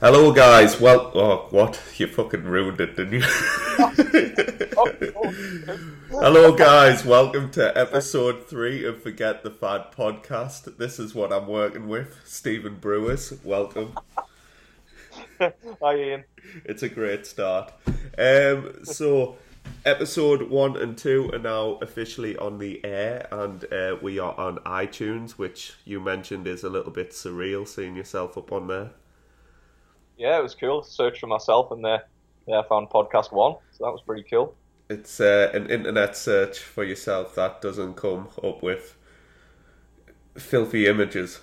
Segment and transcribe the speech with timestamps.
[0.00, 0.80] Hello, guys.
[0.80, 1.78] Well, oh, what?
[1.98, 3.20] You fucking ruined it, didn't you?
[6.10, 7.04] Hello, guys.
[7.04, 10.78] Welcome to episode three of Forget the Fad podcast.
[10.78, 13.34] This is what I'm working with, Stephen Brewis.
[13.44, 13.92] Welcome.
[15.38, 16.24] Hi, Ian.
[16.64, 17.70] It's a great start.
[18.16, 19.36] Um, so,
[19.84, 24.60] episode one and two are now officially on the air, and uh, we are on
[24.60, 28.92] iTunes, which you mentioned is a little bit surreal seeing yourself up on there.
[30.20, 30.82] Yeah, it was cool.
[30.82, 32.04] Search for myself, and there,
[32.46, 34.54] yeah, I found podcast one, so that was pretty cool.
[34.90, 38.98] It's uh, an internet search for yourself that doesn't come up with
[40.36, 41.40] filthy images.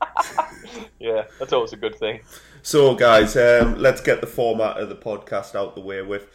[1.00, 2.20] Yeah, that's always a good thing.
[2.62, 6.28] So, guys, um, let's get the format of the podcast out the way with.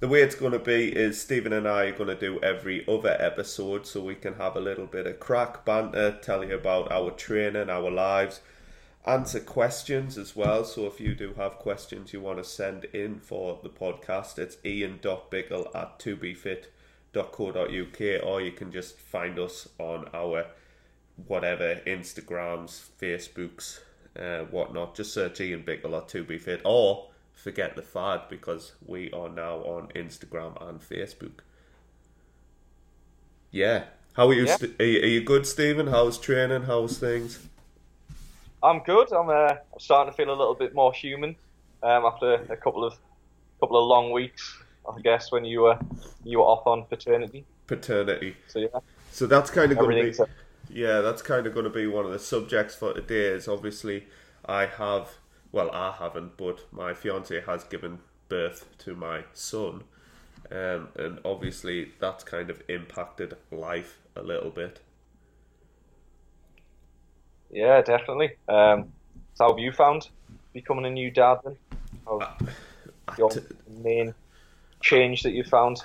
[0.00, 2.84] The way it's going to be is Stephen and I are going to do every
[2.88, 6.90] other episode so we can have a little bit of crack banter, tell you about
[6.92, 8.40] our training, our lives,
[9.08, 10.64] answer questions as well.
[10.64, 14.58] So if you do have questions you want to send in for the podcast, it's
[14.64, 20.46] ian.bickle at 2bfit.co.uk or you can just find us on our
[21.26, 23.80] whatever Instagrams, Facebooks,
[24.18, 24.94] uh, whatnot.
[24.94, 29.88] Just search Ian Bickle or 2bfit or forget the fad because we are now on
[29.96, 31.40] Instagram and Facebook.
[33.50, 33.84] Yeah.
[34.12, 34.46] How are you?
[34.46, 34.56] Yeah.
[34.56, 35.86] St- are, you are you good, Stephen?
[35.86, 36.62] How's training?
[36.62, 37.38] How's things?
[38.62, 39.12] I'm good.
[39.12, 41.36] I'm, uh, I'm starting to feel a little bit more human
[41.82, 42.94] um, after a couple of
[43.60, 44.62] couple of long weeks.
[44.88, 45.78] I guess when you were
[46.24, 47.44] you were off on paternity.
[47.66, 48.36] Paternity.
[48.46, 50.12] So yeah, So that's kind of going to be.
[50.18, 50.26] uh,
[50.68, 53.26] Yeah, that's kind of going to be one of the subjects for today.
[53.26, 54.06] Is obviously
[54.44, 55.18] I have,
[55.52, 59.84] well, I haven't, but my fiance has given birth to my son,
[60.50, 64.80] um, and obviously that's kind of impacted life a little bit.
[67.50, 68.32] Yeah, definitely.
[68.48, 68.92] Um,
[69.34, 70.08] so how have you found
[70.52, 71.56] becoming a new dad then?
[72.06, 72.34] I,
[73.16, 73.40] your t-
[73.82, 74.14] main
[74.80, 75.84] change that you found?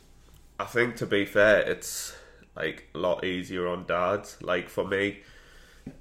[0.59, 2.16] I think to be fair, it's
[2.56, 4.38] like a lot easier on dads.
[4.41, 5.22] Like for me,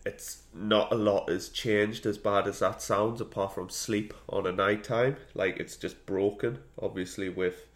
[0.04, 4.46] it's not a lot has changed as bad as that sounds, apart from sleep on
[4.46, 5.16] a night time.
[5.34, 6.58] Like it's just broken.
[6.80, 7.66] Obviously, with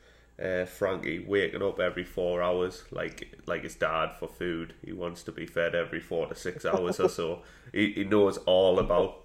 [0.43, 4.75] uh, Frankie waking up every four hours, like like his dad for food.
[4.85, 7.43] He wants to be fed every four to six hours or so.
[7.73, 9.25] He he knows all about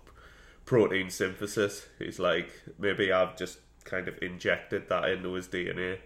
[0.66, 1.88] protein synthesis.
[2.00, 6.00] He's like maybe I've just kind of injected that into his DNA.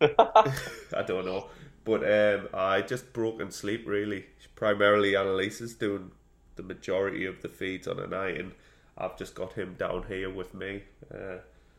[0.00, 1.48] I don't know.
[1.84, 4.26] But um, I just broken sleep really.
[4.56, 6.10] Primarily Annalise's doing
[6.56, 8.52] the majority of the feeds on a night and
[8.98, 10.82] I've just got him down here with me.
[11.12, 11.38] Uh,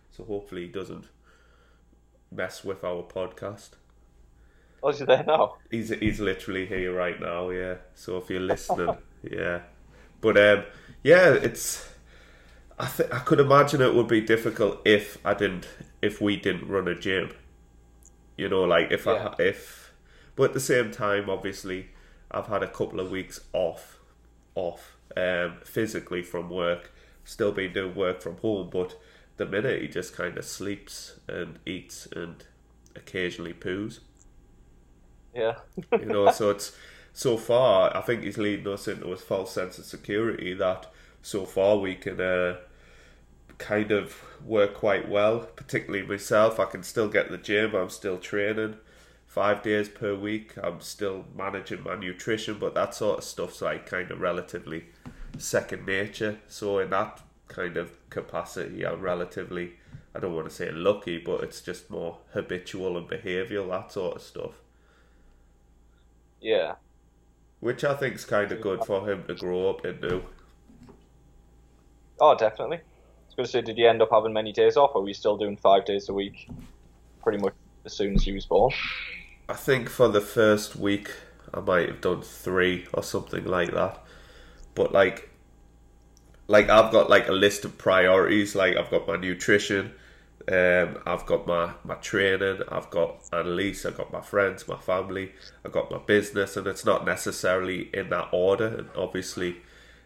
[0.09, 1.05] so hopefully he doesn't
[2.31, 3.71] mess with our podcast.
[4.83, 5.57] Oh, is he there now?
[5.69, 7.75] He's he's literally here right now, yeah.
[7.95, 9.61] So if you're listening, yeah.
[10.21, 10.65] But um,
[11.03, 11.87] yeah, it's.
[12.79, 15.67] I th- I could imagine it would be difficult if I didn't
[16.01, 17.31] if we didn't run a gym.
[18.37, 19.29] You know, like if Yeah.
[19.29, 19.93] I if,
[20.35, 21.89] but at the same time, obviously,
[22.31, 23.99] I've had a couple of weeks off,
[24.55, 26.91] off, um, physically from work.
[27.23, 28.95] Still been doing work from home, but
[29.41, 32.45] the minute he just kind of sleeps and eats and
[32.95, 33.99] occasionally poos.
[35.33, 35.55] Yeah.
[35.93, 36.75] you know so it's
[37.13, 40.91] so far i think he's leading us into a false sense of security that
[41.21, 42.57] so far we can uh,
[43.57, 46.59] kind of work quite well particularly myself.
[46.59, 48.75] I can still get to the gym i'm still training
[49.25, 53.85] five days per week i'm still managing my nutrition but that sort of stuff's like
[53.85, 54.87] kind of relatively
[55.37, 56.39] second nature.
[56.47, 59.73] So in that kind of capacity i'm relatively
[60.15, 64.15] i don't want to say lucky but it's just more habitual and behavioural that sort
[64.17, 64.53] of stuff
[66.41, 66.75] Yeah.
[67.61, 70.23] which I think's kind of good for him to grow up into.
[72.19, 72.77] Oh, definitely.
[72.77, 72.81] I
[73.27, 75.13] was going to say, did he end up having many days off, or were you
[75.13, 76.49] still doing five days a week
[77.23, 77.53] pretty much
[77.85, 78.73] as soon as he was born?
[79.49, 81.11] I think for the first week,
[81.53, 83.99] I might have done three or something like that.
[84.75, 85.29] But like,
[86.51, 88.55] like I've got like a list of priorities.
[88.55, 89.93] Like I've got my nutrition,
[90.51, 95.31] um, I've got my my training, I've got Annalise, I've got my friends, my family,
[95.63, 98.67] I've got my business, and it's not necessarily in that order.
[98.67, 99.61] And obviously,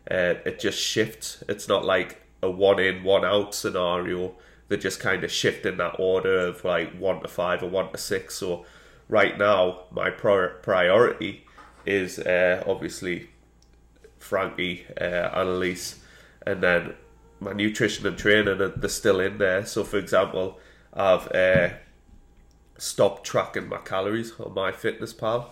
[0.09, 1.43] uh, it just shifts.
[1.49, 4.35] It's not like a one in, one out scenario.
[4.67, 7.91] They just kind of shift in that order of like one to five or one
[7.91, 8.35] to six.
[8.35, 8.65] So
[9.09, 11.45] right now, my prior- priority
[11.87, 13.29] is uh, obviously
[14.19, 16.01] Frankie, uh, Annalise,
[16.45, 16.93] and then
[17.39, 18.61] my nutrition and training.
[18.61, 19.65] And they're still in there.
[19.65, 20.59] So for example,
[20.93, 21.69] I've uh,
[22.77, 25.47] stopped tracking my calories on MyFitnessPal.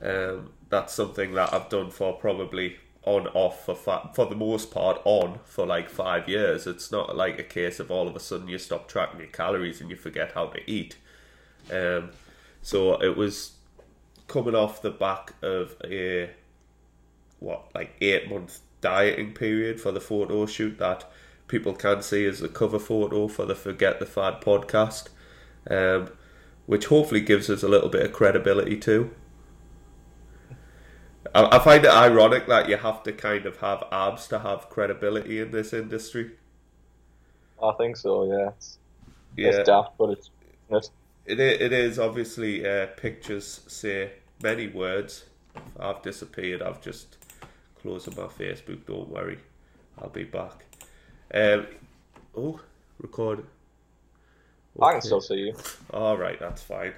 [0.00, 5.00] Um, that's something that I've done for probably on off for for the most part
[5.04, 6.66] on for like five years.
[6.66, 9.80] It's not like a case of all of a sudden you stop tracking your calories
[9.80, 10.96] and you forget how to eat.
[11.72, 12.10] Um,
[12.62, 13.52] so it was
[14.26, 16.30] coming off the back of a
[17.38, 21.10] what like eight month dieting period for the photo shoot that
[21.48, 25.08] people can see as the cover photo for the Forget the Fad podcast,
[25.70, 26.10] um,
[26.66, 29.10] which hopefully gives us a little bit of credibility too.
[31.34, 34.68] I, I find it ironic that you have to kind of have abs to have
[34.68, 36.32] credibility in this industry.
[37.62, 38.24] I think so.
[38.24, 38.78] Yeah, it's,
[39.36, 40.30] Yeah, it's daft, but it's
[40.70, 40.90] it's
[41.26, 45.26] it it is obviously uh, pictures say many words.
[45.78, 46.62] I've disappeared.
[46.62, 47.17] I've just
[47.88, 48.84] closed my Facebook.
[48.86, 49.38] Don't worry,
[49.98, 50.64] I'll be back.
[51.32, 51.66] Um,
[52.36, 52.60] oh,
[53.00, 53.44] record.
[54.80, 55.54] I can still see you.
[55.92, 56.92] All right, that's fine.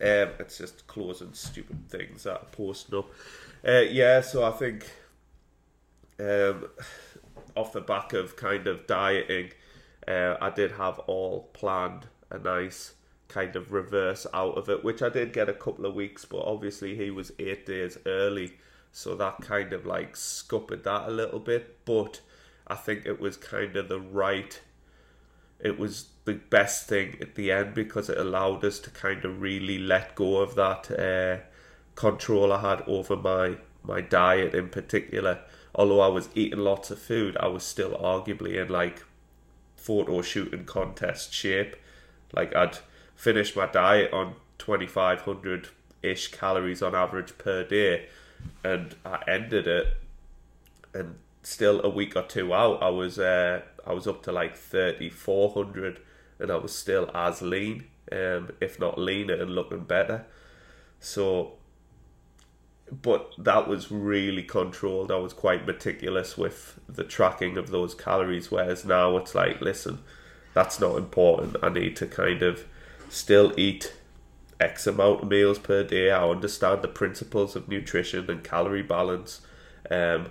[0.00, 3.10] Um, it's just closing stupid things that are posting up.
[3.66, 4.88] Uh, yeah, so I think
[6.20, 6.66] um,
[7.56, 9.50] off the back of kind of dieting,
[10.06, 12.94] uh, I did have all planned a nice
[13.26, 16.38] kind of reverse out of it, which I did get a couple of weeks, but
[16.38, 18.52] obviously he was eight days early,
[18.92, 21.84] so that kind of like scuppered that a little bit.
[21.84, 22.20] But
[22.66, 24.60] I think it was kind of the right
[25.60, 29.40] it was the best thing at the end because it allowed us to kind of
[29.40, 31.42] really let go of that uh,
[31.94, 35.40] control I had over my my diet in particular.
[35.74, 39.04] Although I was eating lots of food, I was still arguably in like
[39.76, 41.76] photo shooting contest shape.
[42.32, 42.78] Like I'd
[43.16, 45.68] finish my diet on twenty five hundred
[46.02, 48.06] ish calories on average per day,
[48.64, 49.96] and I ended it
[50.94, 54.56] and still a week or two out, I was uh, I was up to like
[54.56, 56.00] thirty four hundred,
[56.38, 60.26] and I was still as lean, um, if not leaner and looking better.
[61.00, 61.54] So,
[62.90, 65.10] but that was really controlled.
[65.10, 68.50] I was quite meticulous with the tracking of those calories.
[68.50, 70.00] Whereas now it's like, listen,
[70.54, 71.56] that's not important.
[71.62, 72.64] I need to kind of
[73.08, 73.94] still eat
[74.60, 76.10] X amount of meals per day.
[76.10, 79.40] I understand the principles of nutrition and calorie balance.
[79.90, 80.30] Um,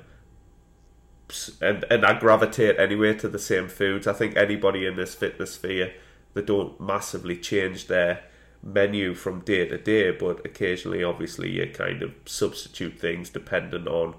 [1.62, 4.08] and and I gravitate anyway to the same foods.
[4.08, 5.94] I think anybody in this fitness sphere
[6.38, 8.24] they don't massively change their
[8.62, 14.14] menu from day to day, but occasionally, obviously, you kind of substitute things depending on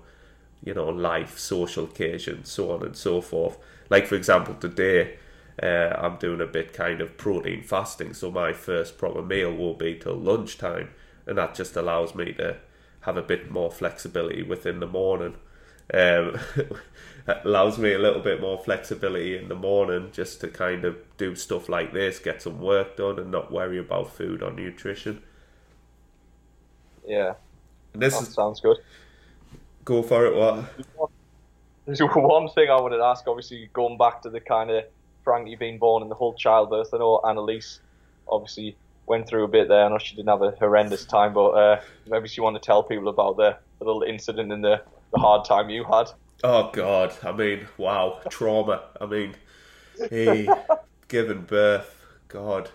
[0.64, 3.58] you know life, social occasions, so on and so forth.
[3.88, 5.18] Like for example, today.
[5.62, 9.74] Uh, I'm doing a bit kind of protein fasting, so my first proper meal will
[9.74, 10.90] be till lunchtime,
[11.26, 12.58] and that just allows me to
[13.02, 15.34] have a bit more flexibility within the morning.
[15.92, 16.38] Um,
[17.26, 20.96] it allows me a little bit more flexibility in the morning just to kind of
[21.16, 25.22] do stuff like this, get some work done, and not worry about food or nutrition.
[27.04, 27.34] Yeah,
[27.94, 28.78] And this is sounds good.
[29.84, 30.34] go for it.
[30.34, 30.72] What?
[31.86, 33.26] There's one thing I wanted to ask.
[33.26, 34.84] Obviously, going back to the kind of
[35.28, 36.94] Frankie being born and the whole childbirth.
[36.94, 37.80] I know Annalise
[38.26, 39.84] obviously went through a bit there.
[39.84, 42.82] I know she didn't have a horrendous time, but uh, maybe she wanted to tell
[42.82, 44.80] people about the, the little incident and the,
[45.12, 46.06] the hard time you had.
[46.42, 47.12] Oh God!
[47.22, 48.84] I mean, wow, trauma.
[48.98, 49.34] I mean,
[50.08, 50.48] he
[51.08, 51.94] giving birth.
[52.28, 52.70] God.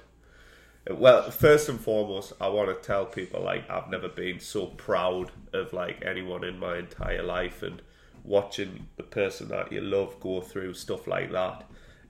[0.87, 5.31] Well, first and foremost, I want to tell people like I've never been so proud
[5.53, 7.81] of like anyone in my entire life, and
[8.23, 11.65] watching the person that you love go through stuff like that.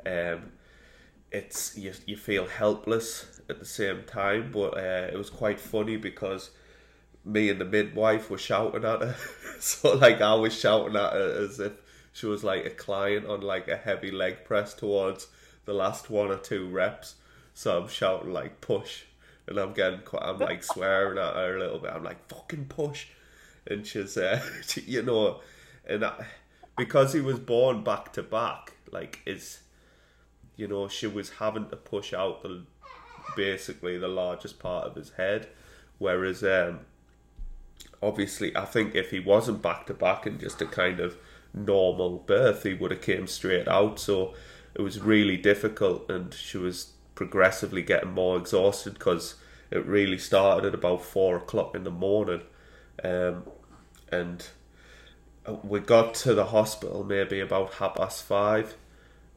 [0.06, 0.52] Um,
[1.32, 5.98] it's you you feel helpless at the same time, but uh, it was quite funny
[5.98, 6.52] because
[7.26, 9.16] me and the midwife were shouting at her.
[9.60, 11.74] so like I was shouting at her as if
[12.12, 15.28] she was like a client on like a heavy leg press towards
[15.66, 17.16] the last one or two reps.
[17.54, 19.04] So I'm shouting like push,
[19.48, 21.92] and I'm getting quite, I'm like swearing at her a little bit.
[21.94, 23.08] I'm like fucking push,
[23.68, 24.42] and she's uh,
[24.86, 25.42] you know,
[25.86, 26.26] and I,
[26.78, 29.60] because he was born back to back, like is,
[30.56, 32.64] you know, she was having to push out the
[33.36, 35.48] basically the largest part of his head,
[35.98, 36.82] whereas um
[38.02, 41.18] obviously I think if he wasn't back to back and just a kind of
[41.54, 44.00] normal birth, he would have came straight out.
[44.00, 44.34] So
[44.76, 49.36] it was really difficult, and she was progressively getting more exhausted because
[49.72, 52.42] it really started at about four o'clock in the morning,
[53.04, 53.44] um,
[54.12, 54.48] and
[55.64, 58.76] we got to the hospital maybe about half past five,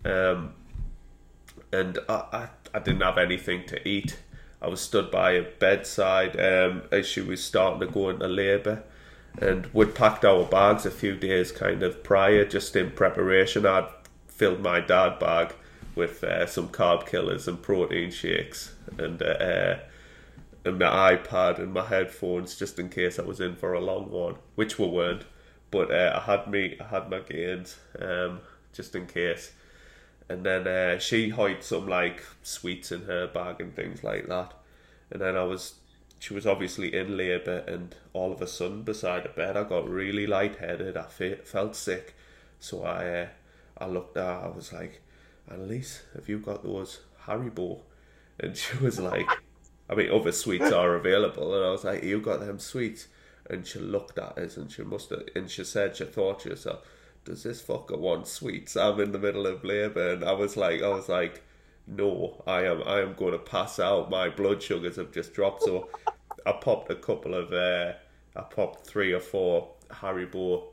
[0.04, 0.54] um,
[1.76, 4.18] and I, I I didn't have anything to eat.
[4.60, 8.82] I was stood by a bedside um, as she was starting to go into labour.
[9.38, 13.66] And we'd packed our bags a few days kind of prior, just in preparation.
[13.66, 13.88] I'd
[14.28, 15.54] filled my dad bag
[15.94, 19.78] with uh, some carb killers and protein shakes and uh, uh,
[20.64, 24.10] and my iPad and my headphones just in case I was in for a long
[24.10, 25.24] one, which we weren't.
[25.70, 28.40] But uh, I had me I had my gains um,
[28.72, 29.52] just in case.
[30.28, 34.54] And then uh, she hid some like sweets in her bag and things like that.
[35.10, 35.74] And then I was
[36.18, 39.88] she was obviously in labour, and all of a sudden, beside the bed, I got
[39.88, 40.96] really lightheaded.
[40.96, 42.14] I fe- felt sick,
[42.58, 43.26] so I uh,
[43.78, 44.46] I looked at her.
[44.46, 45.02] I was like,
[45.50, 47.82] "Annalise, have you got those Haribo?"
[48.40, 49.28] And she was like,
[49.90, 53.08] "I mean, other sweets are available." And I was like, "You got them sweets?"
[53.48, 56.50] And she looked at us, and she must have, and she said she thought to
[56.50, 56.84] herself,
[57.26, 60.82] "Does this fucker want sweets?" I'm in the middle of labour, and I was like,
[60.82, 61.42] I was like
[61.86, 64.10] no, I am I am going to pass out.
[64.10, 65.62] My blood sugars have just dropped.
[65.62, 65.88] So
[66.44, 67.92] I popped a couple of uh,
[68.34, 70.64] I popped three or four Haribo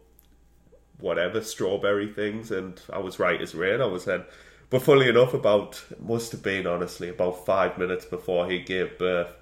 [1.00, 3.82] whatever strawberry things, and I was right as rain.
[3.82, 4.24] I was then,
[4.70, 9.34] but fully enough, about must have been honestly about five minutes before he gave birth.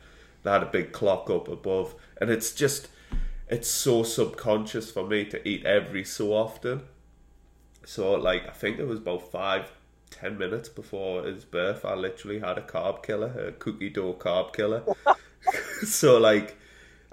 [0.44, 2.90] They had a big clock up above, and it's just
[3.48, 6.82] it's so subconscious for me to eat every so often.
[7.86, 9.72] So like I think it was about five
[10.12, 14.54] ten minutes before his birth, I literally had a carb killer, a cookie dough carb
[14.54, 14.84] killer.
[15.84, 16.58] so like,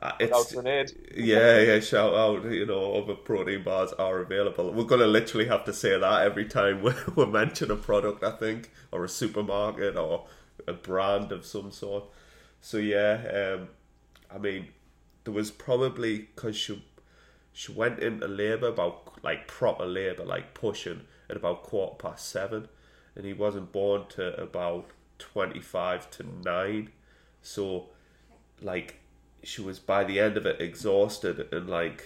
[0.00, 0.54] uh, it's
[1.16, 1.80] yeah, yeah.
[1.80, 4.72] Shout out, you know, other protein bars are available.
[4.72, 8.32] We're gonna literally have to say that every time we, we mention a product, I
[8.32, 10.26] think, or a supermarket or
[10.66, 12.04] a brand of some sort.
[12.60, 13.68] So yeah, um,
[14.32, 14.68] I mean,
[15.24, 16.82] there was probably because she
[17.58, 22.68] she went into labour about like proper labour, like pushing at about quarter past seven.
[23.16, 26.90] And he wasn't born to about 25 to 9
[27.42, 27.86] so
[28.62, 29.00] like
[29.42, 31.52] she was by the end of it exhausted.
[31.52, 32.04] And like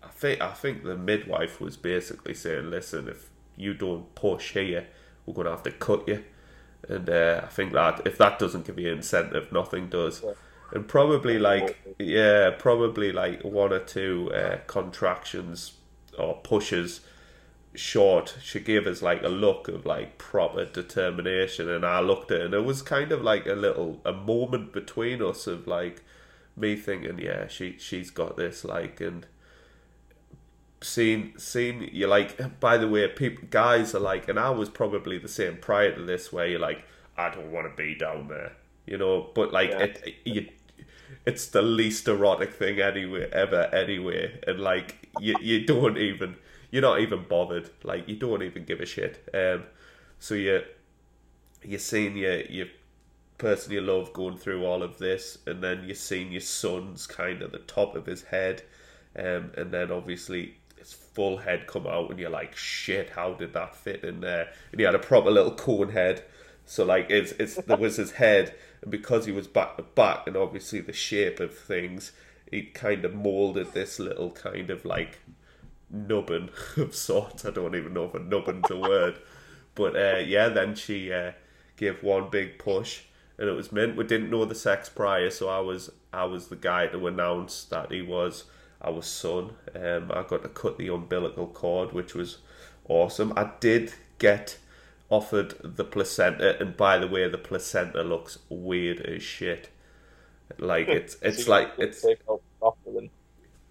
[0.00, 4.86] I think I think the midwife was basically saying listen if you don't push here
[5.26, 6.22] we're to have to cut you.
[6.88, 10.22] And uh, I think that if that doesn't give you incentive nothing does
[10.74, 15.74] and probably like yeah probably like one or two uh, contractions
[16.18, 17.00] or pushes
[17.74, 22.40] short, she gave us like a look of like proper determination, and I looked at
[22.40, 26.02] it, and it was kind of like a little a moment between us of like
[26.56, 29.26] me thinking, yeah, she she's got this, like, and
[30.80, 32.60] seeing seeing you like.
[32.60, 36.02] By the way, people guys are like, and I was probably the same prior to
[36.02, 36.84] this, where you're like,
[37.16, 38.52] I don't want to be down there,
[38.86, 39.78] you know, but like yeah.
[39.78, 40.48] it, you.
[41.26, 46.36] It's the least erotic thing anywhere ever anywhere and like you, you don't even
[46.74, 47.70] you're not even bothered.
[47.84, 49.28] Like you don't even give a shit.
[49.32, 49.62] Um,
[50.18, 50.62] so you
[51.62, 52.66] you're seeing your your
[53.38, 57.42] person you love going through all of this, and then you're seeing your son's kind
[57.42, 58.64] of the top of his head,
[59.16, 63.52] um, and then obviously his full head come out, and you're like, shit, how did
[63.52, 64.48] that fit in there?
[64.72, 66.24] And he had a proper little cone head.
[66.66, 68.52] So like it's it's there was his head,
[68.84, 72.12] and because he was back to back, and obviously the shape of things,
[72.50, 75.18] he kind of molded this little kind of like
[75.90, 77.46] nubbin of sorts.
[77.46, 79.18] I don't even know if a nubbin's a word.
[79.74, 81.32] But uh, yeah, then she uh,
[81.76, 83.02] gave one big push,
[83.38, 86.48] and it was meant We didn't know the sex prior, so I was I was
[86.48, 88.44] the guy to announce that he was
[88.82, 89.52] our son.
[89.74, 92.38] Um, I got to cut the umbilical cord, which was
[92.86, 93.32] awesome.
[93.34, 94.58] I did get
[95.14, 99.70] offered the placenta, and by the way, the placenta looks weird as shit.
[100.58, 102.08] Like it's it's like it's.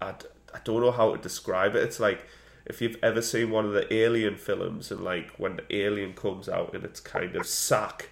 [0.00, 0.10] I,
[0.54, 1.82] I don't know how to describe it.
[1.82, 2.26] It's like
[2.66, 6.48] if you've ever seen one of the Alien films and like when the alien comes
[6.48, 8.10] out and it's kind of sack,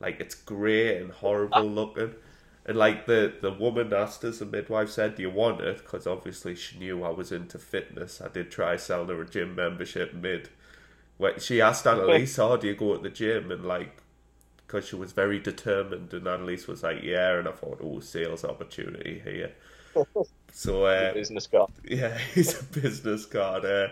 [0.00, 2.14] like it's grey and horrible looking.
[2.64, 6.06] And like the the woman asked us, the midwife said, "Do you want it?" Because
[6.06, 8.20] obviously she knew I was into fitness.
[8.20, 10.48] I did try selling her a gym membership mid.
[11.40, 13.98] She asked Annalise, "Oh, do you go at the gym?" And like,
[14.66, 18.44] because she was very determined, and Annalise was like, "Yeah." And I thought, "Oh, sales
[18.44, 19.52] opportunity here."
[20.52, 21.70] So uh, business card.
[21.84, 23.64] Yeah, it's a business card.
[23.64, 23.88] Uh,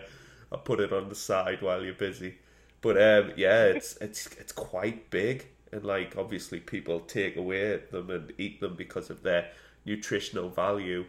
[0.51, 2.35] I put it on the side while you're busy.
[2.81, 8.09] But um, yeah, it's it's it's quite big, and like obviously people take away them
[8.09, 9.51] and eat them because of their
[9.85, 11.05] nutritional value.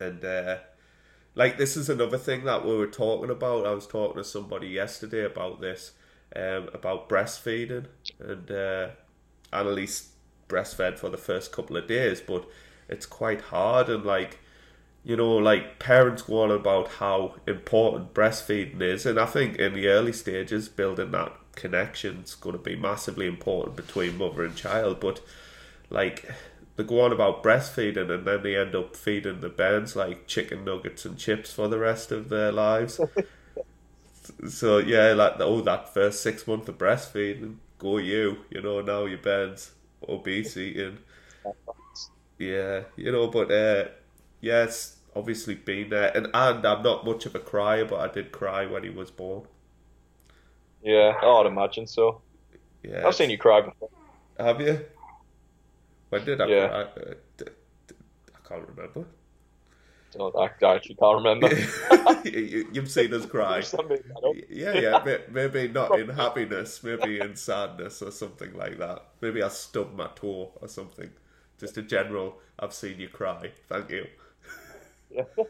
[0.00, 0.56] And uh,
[1.38, 3.64] like this is another thing that we were talking about.
[3.64, 5.92] I was talking to somebody yesterday about this,
[6.34, 7.86] um, about breastfeeding,
[8.18, 8.88] and uh,
[9.52, 10.10] Annalise
[10.48, 12.44] breastfed for the first couple of days, but
[12.88, 14.40] it's quite hard and like
[15.04, 19.74] you know like parents go on about how important breastfeeding is and i think in
[19.74, 24.56] the early stages building that connection is going to be massively important between mother and
[24.56, 25.20] child but
[25.90, 26.28] like
[26.78, 30.64] they go on about breastfeeding and then they end up feeding the bairns like chicken
[30.64, 33.02] nuggets and chips for the rest of their lives
[34.48, 39.04] so yeah like oh that first six months of breastfeeding go you you know now
[39.04, 39.72] your bairns
[40.08, 40.98] obese eating
[42.38, 43.88] yeah, you know, but uh,
[44.40, 48.32] yes, obviously been there, and and I'm not much of a crier, but I did
[48.32, 49.46] cry when he was born.
[50.82, 52.22] Yeah, I'd imagine so.
[52.82, 53.90] Yeah, I've seen you cry before.
[54.38, 54.84] Have you?
[56.10, 56.68] When did I Yeah.
[56.68, 56.82] cry?
[56.82, 57.44] Uh, d-
[57.86, 57.94] d-
[58.34, 59.06] I can't remember.
[60.16, 61.48] No, I, I actually can't remember.
[62.24, 63.60] you, you've seen us cry.
[63.60, 64.34] Just made that up.
[64.48, 69.04] Yeah, yeah, maybe not in happiness, maybe in sadness or something like that.
[69.20, 71.10] Maybe I stubbed my toe or something.
[71.58, 73.52] Just a general, I've seen you cry.
[73.68, 74.06] Thank you.
[75.10, 75.24] Yeah.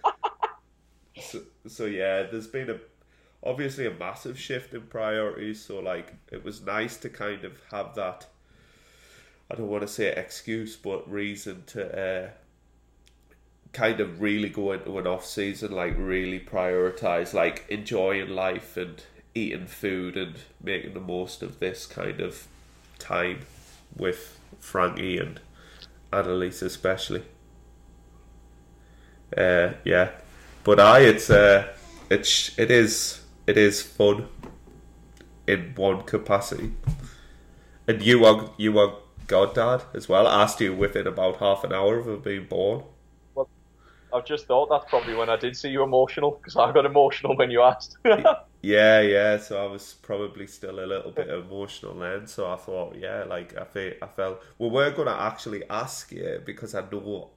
[1.21, 2.79] So, so yeah, there's been a
[3.43, 5.65] obviously a massive shift in priorities.
[5.65, 8.27] So like, it was nice to kind of have that.
[9.51, 12.29] I don't want to say excuse, but reason to uh,
[13.73, 19.03] kind of really go into an off season, like really prioritize, like enjoying life and
[19.35, 22.47] eating food and making the most of this kind of
[22.99, 23.41] time
[23.97, 25.41] with Frankie and
[26.13, 27.23] Annalise especially.
[29.37, 30.11] Uh, yeah,
[30.65, 31.69] but I it's uh,
[32.11, 34.29] it's it is it is fun
[35.47, 36.73] in one capacity,
[37.87, 38.95] and you are you are
[39.29, 40.27] goddad as well.
[40.27, 42.85] Asked you within about half an hour of him being born.
[43.35, 43.49] Well,
[44.13, 47.37] I've just thought that's probably when I did see you emotional because I got emotional
[47.37, 47.99] when you asked.
[48.63, 49.39] Yeah, yeah.
[49.39, 52.27] So I was probably still a little bit emotional then.
[52.27, 54.43] So I thought, yeah, like I felt, I felt.
[54.59, 57.31] Well, we're gonna actually ask you because I know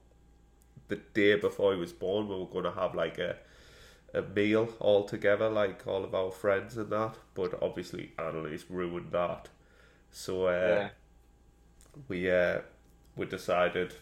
[0.89, 3.37] the day before he was born, we were gonna have like a
[4.13, 7.15] a meal all together, like all of our friends and that.
[7.35, 9.49] But obviously, Annalise ruined that.
[10.11, 10.89] So uh, yeah.
[12.07, 12.59] We uh,
[13.15, 13.93] we decided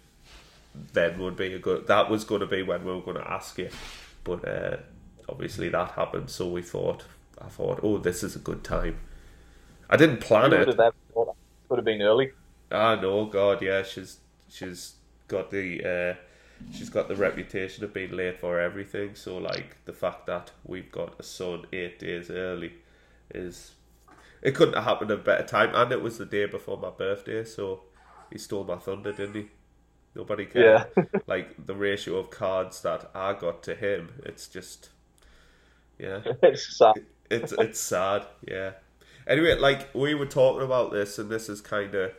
[0.94, 1.88] then would be a good.
[1.88, 3.70] That was going to be when we were going to ask you,
[4.24, 4.78] but uh,
[5.28, 6.30] obviously that happened.
[6.30, 7.06] So we thought,
[7.42, 9.00] I thought, oh, this is a good time.
[9.90, 10.60] I didn't plan it.
[10.60, 11.36] would have never thought that.
[11.68, 12.32] Could have been early.
[12.72, 14.18] Ah, no, God, yeah, she's
[14.50, 14.94] she's
[15.28, 16.16] got the uh,
[16.72, 19.16] she's got the reputation of being late for everything.
[19.16, 22.74] So like the fact that we've got a son eight days early
[23.34, 23.74] is
[24.42, 26.90] it couldn't have happened at a better time, and it was the day before my
[26.90, 27.82] birthday, so
[28.32, 29.48] he stole my thunder, didn't he?
[30.16, 30.62] Nobody can.
[30.62, 30.86] Yeah.
[31.28, 34.90] like the ratio of cards that I got to him, it's just
[35.98, 36.96] yeah it's sad.
[37.30, 38.72] it's it's sad, yeah.
[39.28, 42.14] Anyway, like we were talking about this, and this is kind of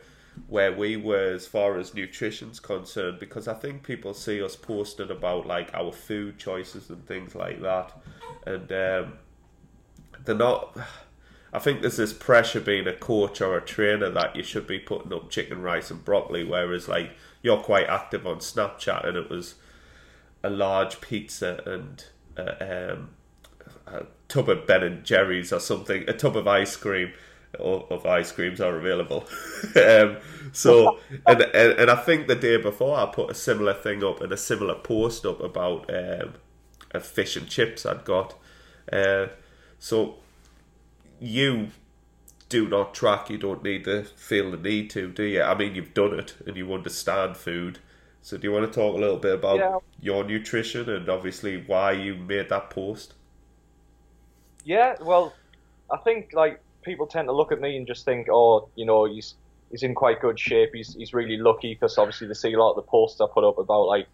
[0.47, 5.11] where we were as far as nutrition's concerned, because I think people see us posting
[5.11, 7.91] about like our food choices and things like that,
[8.45, 9.13] and um,
[10.23, 10.77] they're not.
[11.53, 14.79] I think there's this pressure being a coach or a trainer that you should be
[14.79, 17.11] putting up chicken rice and broccoli, whereas like
[17.41, 19.55] you're quite active on Snapchat, and it was
[20.43, 22.05] a large pizza and
[22.37, 23.09] uh, um,
[23.85, 27.11] a tub of Ben and Jerry's or something, a tub of ice cream.
[27.59, 29.25] Or of ice creams are available.
[29.75, 30.19] um,
[30.53, 34.21] so, and, and and I think the day before I put a similar thing up
[34.21, 36.35] and a similar post up about um,
[36.91, 38.35] a fish and chips I'd got.
[38.89, 39.27] Uh,
[39.79, 40.15] so,
[41.21, 41.69] you
[42.49, 43.29] do not track.
[43.29, 45.41] You don't need to feel the need to, do you?
[45.43, 47.79] I mean, you've done it and you understand food.
[48.21, 49.79] So, do you want to talk a little bit about Yeah.
[49.99, 53.13] your nutrition and obviously why you made that post?
[54.63, 55.39] Yeah, well,
[55.91, 59.05] I think like people tend to look at me and just think, oh, you know,
[59.05, 59.35] he's
[59.71, 60.71] he's in quite good shape.
[60.73, 63.43] He's he's really lucky because obviously they see a lot of the posts I put
[63.43, 64.07] up about like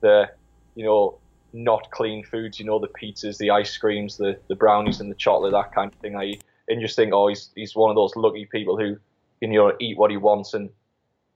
[0.00, 0.30] the,
[0.74, 1.18] you know,
[1.52, 2.58] not clean foods.
[2.58, 5.92] You know, the pizzas, the ice creams, the the brownies, and the chocolate, that kind
[5.92, 6.16] of thing.
[6.16, 6.34] I
[6.68, 8.96] and just think, oh, he's he's one of those lucky people who
[9.40, 10.70] can you know eat what he wants and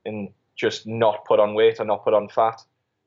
[0.05, 2.61] and just not put on weight or not put on fat.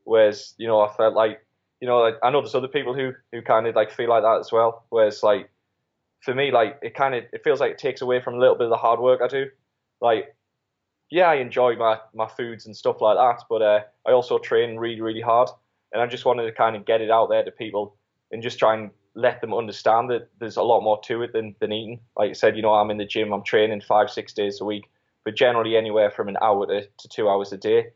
[0.04, 1.44] Whereas you know, I felt like
[1.80, 4.22] you know, like, I know there's other people who who kind of like feel like
[4.22, 4.84] that as well.
[4.90, 5.50] Whereas like
[6.20, 8.54] for me, like it kind of it feels like it takes away from a little
[8.54, 9.46] bit of the hard work I do.
[10.00, 10.34] Like,
[11.10, 14.76] yeah, I enjoy my my foods and stuff like that, but uh, I also train
[14.76, 15.48] really really hard,
[15.92, 17.96] and I just wanted to kind of get it out there to people
[18.30, 21.54] and just try and let them understand that there's a lot more to it than
[21.60, 22.00] than eating.
[22.16, 24.64] Like I said, you know, I'm in the gym, I'm training five six days a
[24.64, 24.90] week,
[25.24, 27.88] but generally anywhere from an hour to, to two hours a day.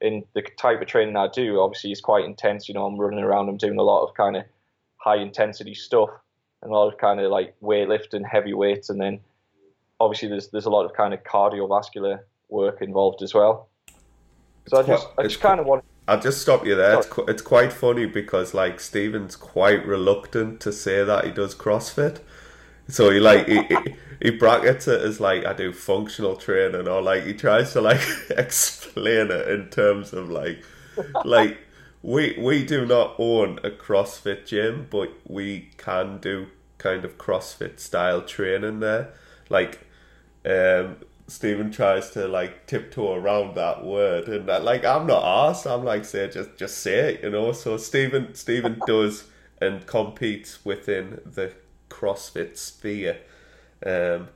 [0.00, 2.68] And the type of training I do, obviously, is quite intense.
[2.68, 4.44] You know, I'm running around, I'm doing a lot of kind of
[4.98, 6.10] high intensity stuff
[6.62, 9.20] and a lot of kind of like weightlifting, heavy weights, and then
[10.00, 13.68] obviously there's there's a lot of kind of cardiovascular work involved as well.
[14.68, 16.98] So I just quite- I just kind of want I'll just stop you there.
[16.98, 21.54] It's, qu- it's quite funny because like Stephen's quite reluctant to say that he does
[21.54, 22.20] CrossFit.
[22.88, 23.76] So he like he, he,
[24.22, 28.00] he brackets it as like I do functional training or like he tries to like
[28.30, 30.62] explain it in terms of like
[31.24, 31.58] like
[32.02, 36.46] we we do not own a CrossFit gym, but we can do
[36.78, 39.12] kind of CrossFit style training there.
[39.48, 39.80] Like
[40.44, 45.66] um Stephen tries to like tiptoe around that word, and that, like I'm not asked.
[45.66, 47.52] I'm like say just just say it, you know.
[47.52, 49.24] So Stephen Stephen does
[49.60, 51.52] and competes within the
[51.90, 53.18] CrossFit sphere,
[53.84, 54.28] um,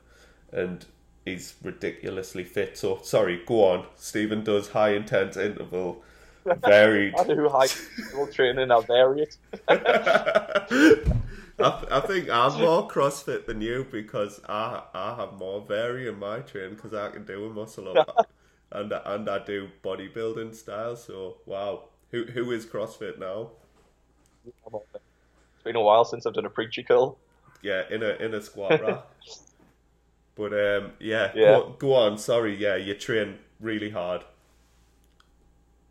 [0.53, 0.85] and
[1.25, 2.77] he's ridiculously fit.
[2.77, 3.87] So sorry, go on.
[3.97, 6.03] Stephen does high intense interval,
[6.45, 7.15] varied.
[7.17, 8.73] I do high interval training.
[8.73, 9.29] I'll vary
[9.69, 11.09] it.
[11.63, 16.19] I, I think I'm more CrossFit than you because I I have more vary in
[16.19, 18.31] my training because I can do a muscle up
[18.73, 20.97] and and I do bodybuilding style.
[20.97, 23.51] So wow, who who is CrossFit now?
[24.47, 27.19] It's been a while since I've done a preacher curl.
[27.63, 29.05] Yeah, in a in a squat rack.
[30.35, 31.59] but um, yeah, Yeah.
[31.59, 32.19] Go, go on.
[32.19, 34.25] Sorry, yeah, you train really hard.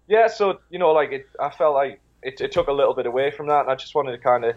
[0.08, 3.06] Yeah, so you know, like it, I felt like it, it took a little bit
[3.06, 4.56] away from that, and I just wanted to kind of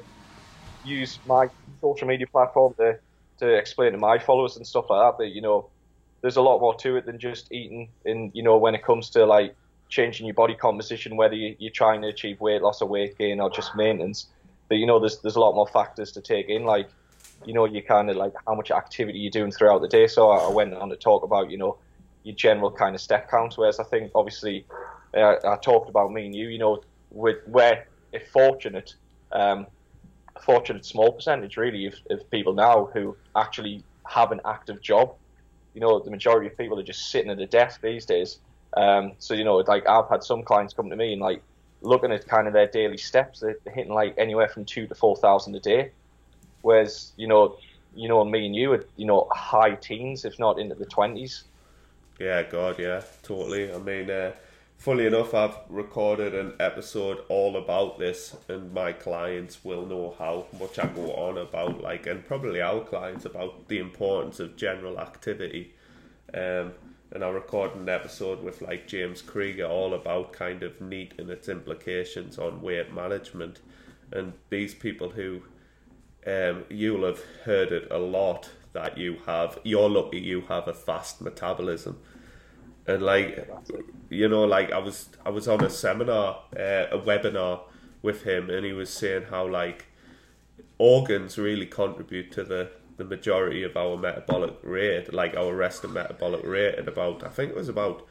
[0.84, 1.48] use my
[1.80, 2.98] social media platform to
[3.38, 5.68] to explain to my followers and stuff like that that you know
[6.20, 7.88] there's a lot more to it than just eating.
[8.04, 9.54] And you know, when it comes to like
[9.88, 13.40] changing your body composition, whether you, you're trying to achieve weight loss or weight gain
[13.40, 14.28] or just maintenance,
[14.68, 16.88] that you know there's there's a lot more factors to take in, like
[17.44, 20.06] you know, you kind of like how much activity you're doing throughout the day.
[20.06, 21.76] So I, went on to talk about you know
[22.22, 24.64] your general kind of step count, whereas I think obviously
[25.16, 28.94] uh, I talked about me and you, you know, with we're a fortunate,
[29.32, 29.66] um,
[30.44, 35.14] fortunate small percentage really of, of people now who actually have an active job.
[35.74, 38.38] You know, the majority of people are just sitting at a desk these days.
[38.76, 41.42] Um, so you know, like I've had some clients come to me and like
[41.82, 45.16] looking at kind of their daily steps, they're hitting like anywhere from two to four
[45.16, 45.90] thousand a day.
[46.62, 47.56] Whereas you know,
[47.94, 51.44] you know, me and you are you know high teens, if not into the twenties.
[52.18, 53.72] Yeah, God, yeah, totally.
[53.72, 54.32] I mean, uh,
[54.82, 60.46] fully enough, I've recorded an episode all about this, and my clients will know how
[60.58, 64.98] much I go on about, like, and probably our clients about the importance of general
[64.98, 65.74] activity.
[66.34, 66.72] Um,
[67.12, 71.30] and I recorded an episode with like James Krieger all about kind of NEAT and
[71.30, 73.60] its implications on weight management.
[74.10, 75.42] And these people who
[76.26, 80.72] um, you'll have heard it a lot that you have you're lucky you have a
[80.72, 81.98] fast metabolism
[82.86, 83.48] and like
[84.10, 87.60] you know like i was i was on a seminar uh, a webinar
[88.02, 89.86] with him and he was saying how like
[90.78, 96.44] organs really contribute to the the majority of our metabolic rate like our resting metabolic
[96.44, 98.06] rate at about i think it was about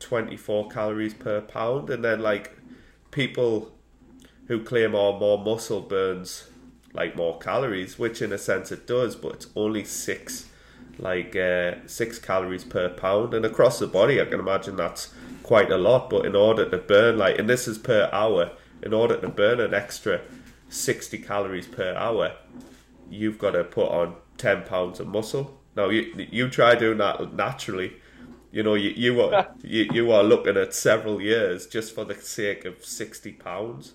[0.00, 1.90] 24 calories per pound.
[1.90, 2.56] And then like
[3.10, 3.72] people
[4.46, 6.48] who claim oh more muscle burns
[6.92, 10.48] like more calories which in a sense it does but it's only six
[10.98, 13.34] like uh, six calories per pound.
[13.34, 16.78] And across the body i can imagine that's quite a lot but in order to
[16.78, 18.50] burn like and this is per hour
[18.82, 20.20] in order to burn an extra
[20.68, 22.32] 60 calories per hour
[23.10, 25.58] you've got to put on 10 pounds of muscle.
[25.76, 27.94] Now you you try doing that naturally.
[28.50, 32.14] You know you, you are you, you are looking at several years just for the
[32.14, 33.92] sake of 60 pounds.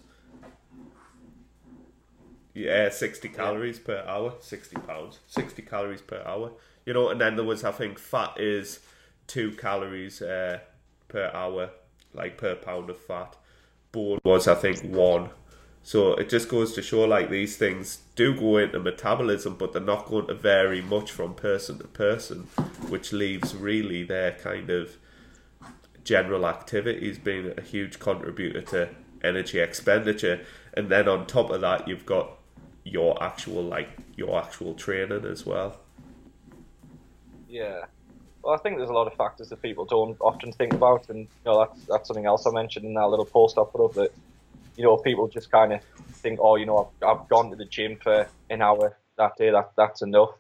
[2.54, 4.34] Yeah 60 calories per hour.
[4.40, 5.20] 60 pounds.
[5.28, 6.52] 60 calories per hour
[6.86, 8.80] you know and then there was i think fat is
[9.28, 10.60] two calories uh,
[11.08, 11.70] per hour
[12.14, 13.36] like per pound of fat.
[13.92, 15.30] Bone was i think one.
[15.86, 19.82] So it just goes to show like these things do go into metabolism but they're
[19.82, 22.48] not going to vary much from person to person
[22.88, 24.96] which leaves really their kind of
[26.06, 28.90] general activities being a huge contributor to
[29.24, 30.46] energy expenditure.
[30.74, 32.32] And then on top of that you've got
[32.86, 35.83] your actual like your actual training as well
[37.54, 37.82] Yeah.
[38.44, 41.20] Well, I think there's a lot of factors that people don't often think about, and
[41.20, 43.94] you know that's that's something else I mentioned in that little post I put up
[43.96, 44.12] that
[44.78, 45.82] you know people just kind of
[46.24, 49.52] think, oh, you know, I've, I've gone to the gym for an hour that day,
[49.52, 50.32] that that's enough.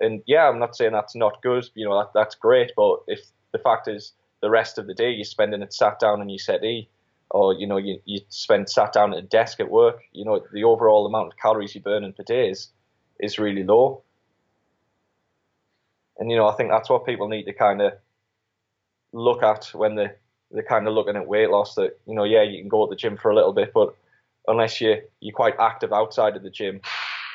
[0.00, 3.20] And yeah, I'm not saying that's not good, you know, that that's great, but if
[3.52, 6.38] the fact is the rest of the day you're spending it sat down in your
[6.38, 6.90] settee,
[7.30, 10.40] or you know you you spend sat down at a desk at work, you know,
[10.52, 12.70] the overall amount of calories you're burning per day is
[13.20, 14.04] is really low.
[16.20, 17.94] And you know, I think that's what people need to kind of
[19.12, 20.10] look at when they
[20.52, 21.74] they're kind of looking at weight loss.
[21.74, 23.96] That you know, yeah, you can go to the gym for a little bit, but
[24.46, 26.80] unless you you're quite active outside of the gym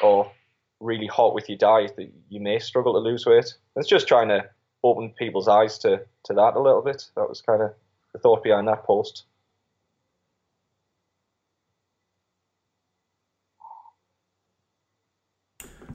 [0.02, 0.32] or
[0.80, 3.54] really hot with your diet, that you may struggle to lose weight.
[3.76, 4.45] It's just trying to
[4.84, 7.06] open people's eyes to to that a little bit.
[7.15, 7.74] That was kind of
[8.13, 9.24] the thought behind that post.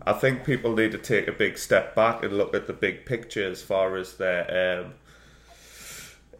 [0.07, 3.05] I think people need to take a big step back and look at the big
[3.05, 4.95] picture as far as their um,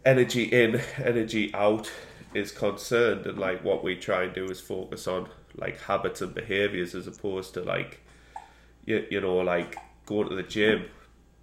[0.05, 1.91] energy in, energy out
[2.33, 6.33] is concerned, and like what we try and do is focus on like habits and
[6.33, 7.99] behaviors as opposed to like
[8.85, 10.85] you, you know like going to the gym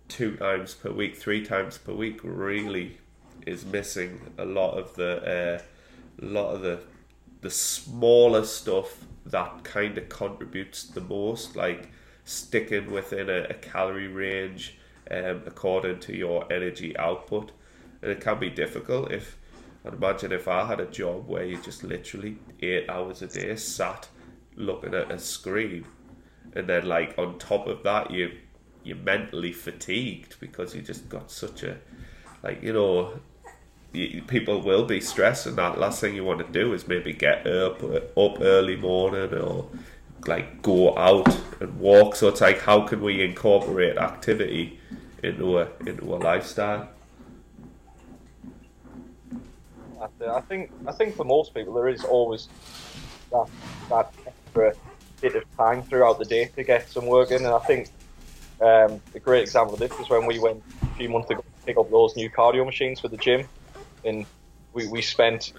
[0.09, 2.99] two times per week, three times per week really
[3.47, 6.81] is missing a lot of the uh, lot of the
[7.43, 11.91] the smaller stuff that kind of contributes the most, like
[12.29, 14.77] sticking within a, a calorie range
[15.11, 17.53] um, according to your energy output.
[18.03, 19.39] And it can be difficult if
[19.85, 23.57] I'd imagine if I had a job where you just literally eight hours a day
[23.57, 24.09] sat
[24.57, 25.87] looking at a screen,
[26.55, 28.33] and then like on top of that you
[28.85, 31.79] you're mentally fatigued because you just got such a
[32.43, 33.19] like you know
[33.93, 37.13] you, people will be stressed and that last thing you want to do is maybe
[37.13, 39.69] get up up early morning or
[40.29, 41.29] like go out
[41.61, 42.15] and walk.
[42.17, 44.79] So it's like how can we incorporate activity
[45.23, 46.89] into a into a lifestyle?
[50.01, 52.49] I think I think for most people there is always
[53.33, 53.49] that
[53.89, 54.73] that extra
[55.21, 57.89] bit of time throughout the day to get some work in, and I think
[58.61, 61.67] um, a great example of this is when we went a few months ago to
[61.67, 63.49] pick up those new cardio machines for the gym,
[64.05, 64.27] and
[64.73, 65.53] we, we spent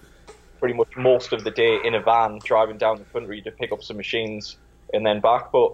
[0.59, 3.71] pretty much most of the day in a van driving down the country to pick
[3.71, 4.57] up some machines
[4.93, 5.51] and then back.
[5.51, 5.73] But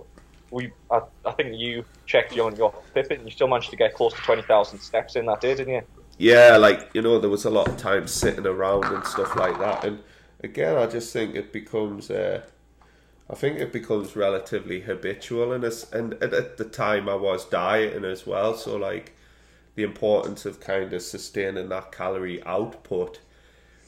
[0.51, 4.13] we, I, I think you checked on your and you still managed to get close
[4.13, 5.81] to twenty thousand steps in that day, didn't you?
[6.17, 9.57] Yeah, like you know, there was a lot of time sitting around and stuff like
[9.59, 9.99] that, and
[10.43, 12.09] again, I just think it becomes.
[12.09, 12.41] Uh,
[13.27, 18.25] I think it becomes relatively habitual, and and at the time I was dieting as
[18.25, 19.13] well, so like
[19.75, 23.19] the importance of kind of sustaining that calorie output,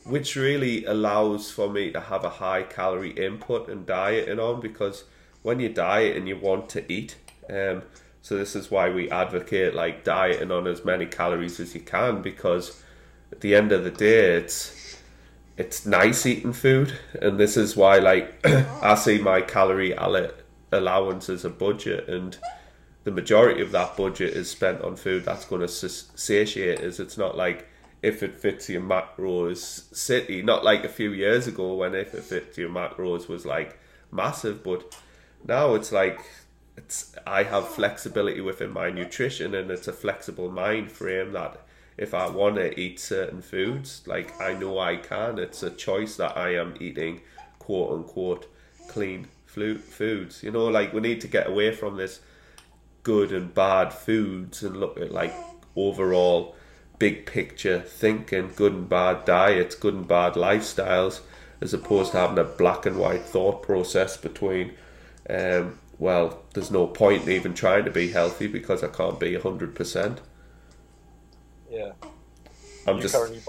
[0.08, 5.04] which really allows for me to have a high calorie input and dieting on because
[5.42, 7.16] when you diet and you want to eat,
[7.50, 7.84] um,
[8.22, 12.22] so this is why we advocate like dieting on as many calories as you can
[12.22, 12.84] because
[13.32, 14.98] at the end of the day, it's
[15.58, 18.40] it's nice eating food, and this is why like
[18.82, 19.94] I see my calorie
[20.72, 22.38] allowance as a budget, and
[23.04, 27.00] the majority of that budget is spent on food that's going to satiate us.
[27.00, 27.68] It's not like
[28.02, 32.24] if it fits your macros city, not like a few years ago when if it
[32.24, 33.80] fits your macros was like
[34.12, 34.98] massive, but
[35.46, 36.20] now it's like
[36.76, 41.66] it's I have flexibility within my nutrition and it's a flexible mind frame that
[41.98, 45.40] if I want to eat certain foods, like I know I can.
[45.40, 47.22] It's a choice that I am eating,
[47.58, 48.46] quote unquote,
[48.88, 50.44] clean foods.
[50.44, 52.20] You know, like we need to get away from this
[53.02, 55.34] good and bad foods and look at like
[55.76, 56.57] overall
[57.00, 61.22] big picture thinking, good and bad diets, good and bad lifestyles,
[61.62, 64.74] as opposed to having a black and white thought process between,
[65.30, 69.36] um, well, there's no point in even trying to be healthy because I can't be
[69.36, 70.20] 100%.
[71.70, 71.92] Yeah.
[72.88, 73.14] I'm just.
[73.14, 73.42] Currently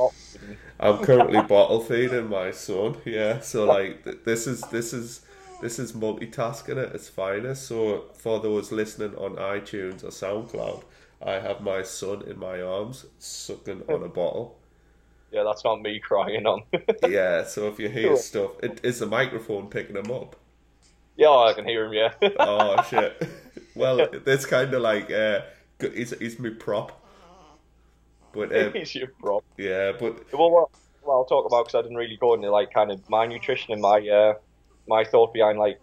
[0.80, 2.96] I'm currently bottle feeding my son.
[3.04, 5.22] Yeah, so like this is this is
[5.60, 7.66] this is multitasking at its finest.
[7.66, 10.82] So for those listening on iTunes or SoundCloud,
[11.20, 14.58] I have my son in my arms sucking on a bottle.
[15.32, 16.62] Yeah, that's not me crying on.
[17.08, 20.36] yeah, so if you hear stuff, it is the microphone picking him up.
[21.16, 21.92] Yeah, I can hear him.
[21.92, 22.12] Yeah.
[22.38, 23.28] oh shit!
[23.74, 25.42] Well, it's kind of like uh,
[25.78, 27.00] he's he's my prop.
[28.32, 29.44] But um, he's your prop.
[29.56, 30.68] Yeah, but well,
[31.06, 33.80] I'll talk about because I didn't really go into like kind of my nutrition and
[33.80, 34.34] my uh,
[34.88, 35.80] my thought behind like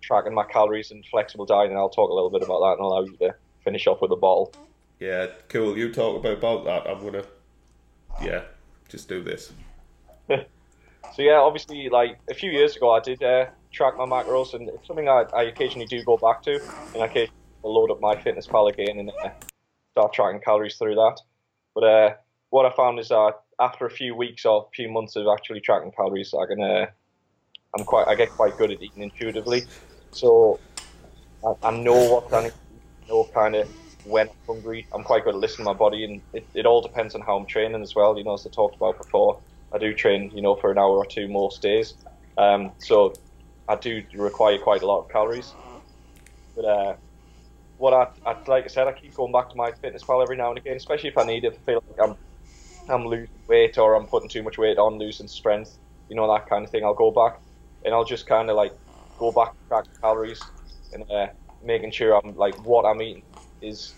[0.00, 1.76] tracking my calories and flexible dieting.
[1.76, 3.34] I'll talk a little bit about that and allow you to
[3.66, 4.52] finish off with a bottle.
[5.00, 5.76] Yeah, cool.
[5.76, 6.88] You talk about, about that.
[6.88, 7.24] I'm gonna,
[8.22, 8.42] yeah,
[8.88, 9.52] just do this.
[10.28, 14.68] so yeah, obviously, like a few years ago, I did uh, track my macros, and
[14.68, 16.62] it's something I, I occasionally do go back to,
[16.94, 17.32] and I occasionally
[17.64, 19.30] load up MyFitnessPal again and uh,
[19.92, 21.16] start tracking calories through that.
[21.74, 22.14] But uh,
[22.50, 25.60] what I found is that after a few weeks or a few months of actually
[25.60, 26.86] tracking calories, I can uh,
[27.76, 29.64] I'm quite I get quite good at eating intuitively.
[30.12, 30.60] So
[31.44, 32.52] I, I know what I need,
[33.08, 33.68] know kind of
[34.04, 34.86] when I'm hungry.
[34.92, 37.36] I'm quite good at listening to my body, and it, it all depends on how
[37.36, 38.16] I'm training as well.
[38.16, 39.40] You know, as I talked about before,
[39.72, 41.94] I do train you know for an hour or two most days.
[42.38, 43.14] Um, so
[43.68, 45.52] I do require quite a lot of calories.
[46.54, 46.96] But uh,
[47.78, 50.58] what I, I like I said, I keep going back to MyFitnessPal every now and
[50.58, 51.54] again, especially if I need it.
[51.54, 52.16] If I feel like I'm
[52.88, 56.48] I'm losing weight or I'm putting too much weight on, losing strength, you know that
[56.48, 56.84] kind of thing.
[56.84, 57.40] I'll go back
[57.84, 58.72] and I'll just kind of like
[59.18, 60.40] go back track calories
[60.92, 61.26] and uh,
[61.66, 63.22] making sure I'm like what I'm eating
[63.60, 63.94] is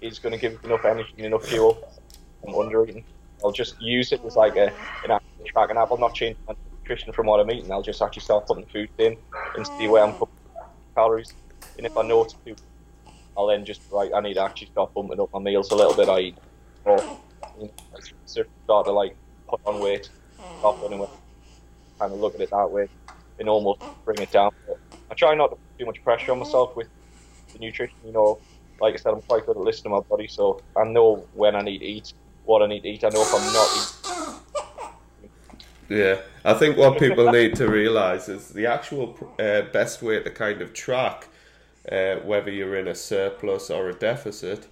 [0.00, 1.78] is going to give enough energy and enough fuel.
[2.46, 3.04] I'm under eating.
[3.42, 4.66] I'll just use it as like a
[5.04, 5.90] an actual tracking app.
[5.90, 7.72] I'll not change my nutrition from what I'm eating.
[7.72, 9.16] I'll just actually start putting food in
[9.56, 10.18] and see where I'm mm.
[10.18, 10.34] putting
[10.94, 11.32] calories.
[11.76, 12.54] And if I know it's too
[13.36, 15.94] I'll then just like I need to actually start bumping up my meals a little
[15.94, 16.08] bit.
[16.08, 16.38] I eat
[16.84, 16.98] or
[17.60, 19.14] you know, start to like
[19.48, 20.08] put on weight,
[20.58, 21.10] stop running with,
[21.98, 22.88] kind of look at it that way,
[23.38, 24.52] and almost bring it down.
[24.66, 24.78] But
[25.10, 26.88] I try not to put too much pressure on myself with
[27.60, 27.96] nutrition.
[28.04, 28.38] You know,
[28.80, 31.54] like I said, I'm quite good at listening to my body, so I know when
[31.56, 32.12] I need to eat,
[32.44, 33.04] what I need to eat.
[33.04, 33.96] I know if I'm not eating.
[35.88, 40.30] Yeah, I think what people need to realize is the actual uh, best way to
[40.30, 41.28] kind of track
[41.90, 44.66] uh, whether you're in a surplus or a deficit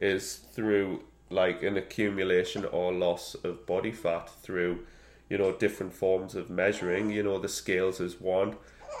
[0.00, 4.84] is through like an accumulation or loss of body fat through
[5.28, 7.10] you know different forms of measuring.
[7.10, 8.56] You know, the scales is one.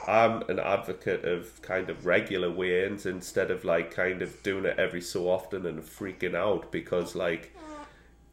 [0.06, 4.78] I'm an advocate of kind of regular weigh-ins instead of like kind of doing it
[4.78, 7.54] every so often and freaking out because like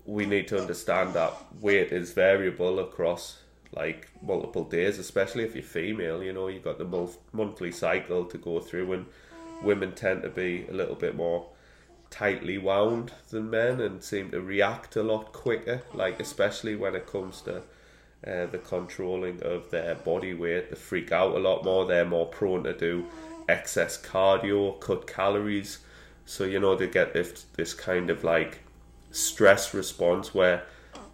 [0.06, 3.42] we need to understand that weight is variable across
[3.74, 6.24] like multiple days, especially if you're female.
[6.24, 9.06] You know, you've got the month- monthly cycle to go through, and
[9.62, 11.48] women tend to be a little bit more
[12.10, 15.84] tightly wound than men and seem to react a lot quicker.
[15.94, 17.64] Like especially when it comes to
[18.28, 20.70] uh, the controlling of their body weight.
[20.70, 21.86] They freak out a lot more.
[21.86, 23.06] They're more prone to do
[23.48, 25.80] excess cardio, cut calories.
[26.26, 28.60] So you know they get this this kind of like
[29.12, 30.64] stress response where,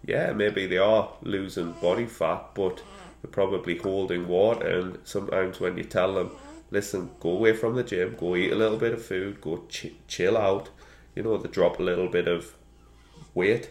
[0.04, 2.82] yeah, maybe they are losing body fat, but
[3.22, 4.68] they're probably holding water.
[4.68, 6.32] And sometimes when you tell them,
[6.72, 9.94] listen, go away from the gym, go eat a little bit of food, go ch-
[10.08, 10.70] chill out,
[11.16, 12.56] you know, they drop a little bit of
[13.36, 13.70] weight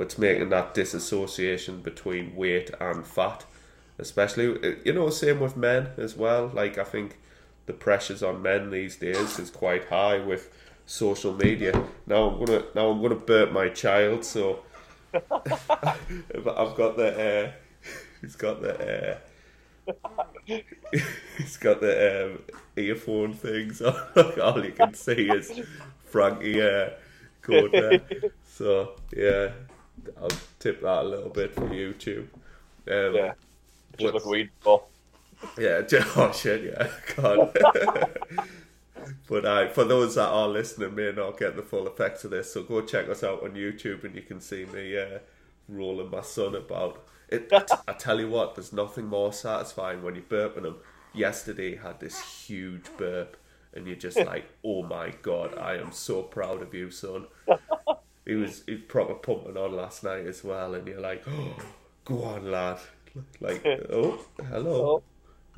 [0.00, 3.44] but it's making that disassociation between weight and fat,
[3.98, 6.50] especially you know same with men as well.
[6.54, 7.18] Like I think
[7.66, 10.50] the pressures on men these days is quite high with
[10.86, 11.84] social media.
[12.06, 14.60] Now I'm gonna now I'm gonna burp my child, so
[15.12, 17.10] I've got the
[17.44, 17.52] uh,
[18.22, 19.18] he's got the.
[19.86, 19.92] Uh,
[21.36, 22.42] he's got the um,
[22.74, 23.94] earphone things on.
[24.42, 25.60] All you can see is
[26.06, 26.88] Frankie uh,
[27.42, 28.00] going there.
[28.46, 29.50] So yeah,
[30.20, 32.28] I'll tip that a little bit for YouTube.
[32.88, 33.32] Um, yeah,
[33.98, 34.84] just look weed for.
[35.58, 35.82] Yeah,
[36.16, 37.56] oh shit, yeah, God.
[39.28, 42.52] but uh, for those that are listening, may not get the full effects of this,
[42.52, 45.18] so go check us out on YouTube, and you can see me uh,
[45.68, 47.04] rolling my son about.
[47.28, 47.50] It,
[47.86, 50.76] I tell you what, there's nothing more satisfying when you're burping him.
[51.12, 53.36] Yesterday, had this huge burp,
[53.72, 57.26] and you're just like, "Oh my god, I am so proud of you, son."
[58.30, 61.56] He was he proper pumping on last night as well, and you're like, oh,
[62.04, 62.78] go on, lad.
[63.40, 65.02] Like, oh, hello,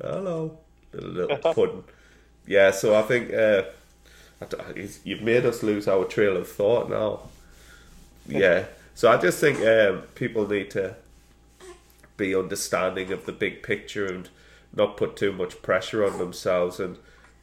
[0.01, 0.57] hello,
[0.91, 1.83] little, little pudding.
[2.47, 3.63] Yeah, so I think uh,
[5.03, 7.21] you've made us lose our trail of thought now.
[8.25, 10.95] Yeah, so I just think um, people need to
[12.15, 14.29] be understanding of the big picture and
[14.73, 16.97] not put too much pressure on themselves and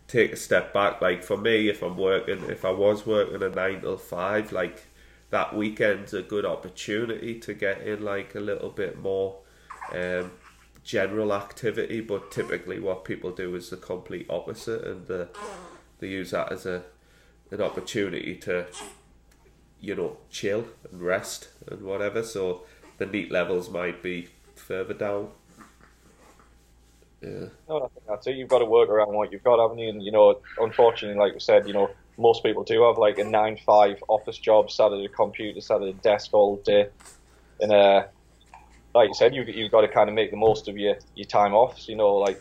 [0.08, 1.02] take a step back.
[1.02, 4.86] Like for me, if I'm working, if I was working a nine till five, like
[5.30, 9.36] that weekend's a good opportunity to get in like a little bit more
[9.92, 10.32] um,
[10.82, 12.00] general activity.
[12.00, 15.28] But typically, what people do is the complete opposite, and the,
[15.98, 16.82] they use that as a
[17.50, 18.66] an opportunity to
[19.80, 22.22] you know chill and rest and whatever.
[22.22, 22.62] So
[22.98, 25.28] the NEAT levels might be further down.
[27.22, 27.46] Yeah.
[27.68, 28.36] No, I think that's it.
[28.36, 29.90] You've got to work around what you've got, haven't you?
[29.90, 31.90] And you know, unfortunately, like we said, you know,
[32.20, 35.82] most people do have like a nine five office job, sat at a computer, sat
[35.82, 36.88] at a desk all day,
[37.60, 38.04] and uh,
[38.94, 41.26] like you said, you you've got to kind of make the most of your your
[41.26, 41.78] time off.
[41.78, 42.40] So, you know, like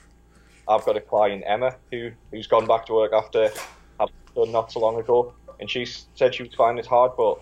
[0.68, 3.50] I've got a client Emma who who's gone back to work after
[4.36, 7.42] not so long ago, and she said she was finding it hard, but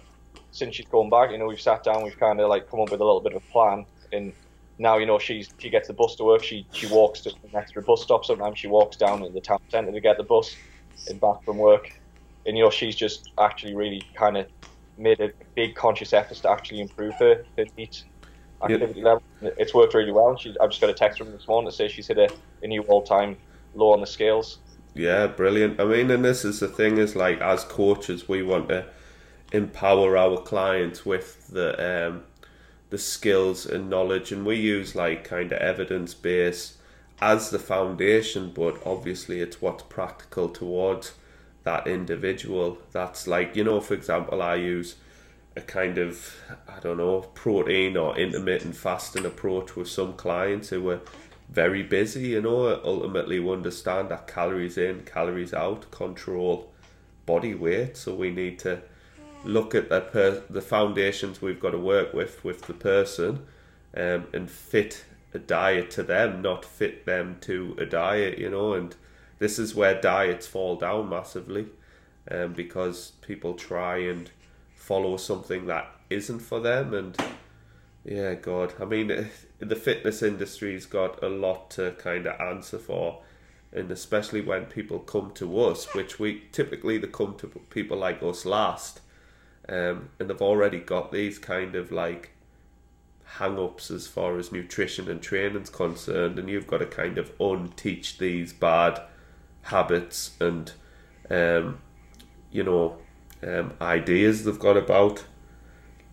[0.52, 2.90] since she's gone back, you know, we've sat down, we've kind of like come up
[2.90, 4.34] with a little bit of a plan, and
[4.80, 6.44] now you know she's she gets the bus to work.
[6.44, 8.26] She she walks to an extra bus stop.
[8.26, 10.56] Sometimes she walks down to the town centre to get the bus
[11.08, 11.97] and back from work
[12.48, 14.48] and you know she's just actually really kind of
[14.98, 17.66] made a big conscious effort to actually improve her, her
[18.64, 19.06] activity yep.
[19.06, 19.24] level.
[19.42, 20.36] It's worked really well.
[20.38, 22.30] She, I've just got a text from this morning to say she's hit a,
[22.64, 23.38] a new all-time
[23.76, 24.58] low on the scales.
[24.96, 25.80] Yeah, brilliant.
[25.80, 28.86] I mean, and this is the thing is like as coaches, we want to
[29.52, 32.24] empower our clients with the um,
[32.90, 36.78] the skills and knowledge, and we use like kind of evidence based
[37.20, 41.14] as the foundation, but obviously it's what's practical towards
[41.68, 42.78] that individual.
[42.94, 44.96] That's like, you know, for example, I use
[45.58, 46.34] a kind of,
[46.66, 51.02] I don't know, protein or intermittent fasting approach with some clients who are
[51.50, 56.72] very busy, you know, ultimately we understand that calories in, calories out, control
[57.26, 57.98] body weight.
[57.98, 58.82] So we need to
[59.44, 63.46] look at the, per- the foundations we've got to work with, with the person
[63.94, 65.04] um, and fit
[65.34, 68.96] a diet to them, not fit them to a diet, you know, and
[69.40, 71.68] this is where diets fall down massively
[72.30, 74.32] um, because people try and
[74.76, 77.18] follow something that isn't for them and
[78.06, 79.30] yeah god i mean
[79.60, 83.22] the fitness industry's got a lot to kind of answer for
[83.72, 88.24] and especially when people come to us, which we typically they come to people like
[88.24, 89.02] us last,
[89.68, 92.32] um, and they've already got these kind of like
[93.26, 98.18] hang-ups as far as nutrition and training's concerned, and you've got to kind of unteach
[98.18, 99.02] these bad
[99.68, 100.72] habits and
[101.30, 101.80] um,
[102.52, 102.98] you know
[103.44, 105.26] um, ideas they've got about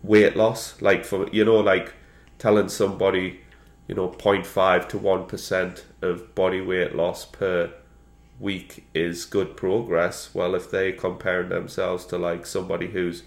[0.03, 0.81] weight loss.
[0.81, 1.93] Like for you know, like
[2.37, 3.41] telling somebody
[3.87, 7.71] you know 0.5 to 1% of body weight loss per
[8.39, 13.23] week is good progress well if they comparing themselves to like somebody who's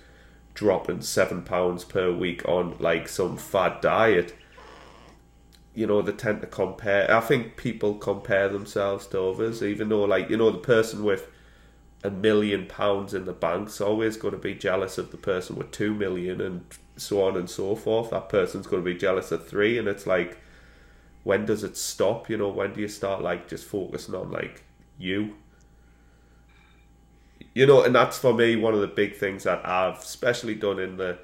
[0.52, 4.36] dropping seven pounds per week on like some fad diet
[5.78, 10.04] you know they tend to compare i think people compare themselves to others even though
[10.04, 11.28] like you know the person with
[12.04, 15.70] a million pounds in the bank's always going to be jealous of the person with
[15.70, 16.64] two million and
[16.96, 20.06] so on and so forth that person's going to be jealous of three and it's
[20.06, 20.38] like
[21.28, 22.30] when does it stop?
[22.30, 24.64] You know, when do you start like just focusing on like
[24.98, 25.34] you?
[27.54, 30.78] You know, and that's for me one of the big things that I've especially done
[30.78, 31.18] in the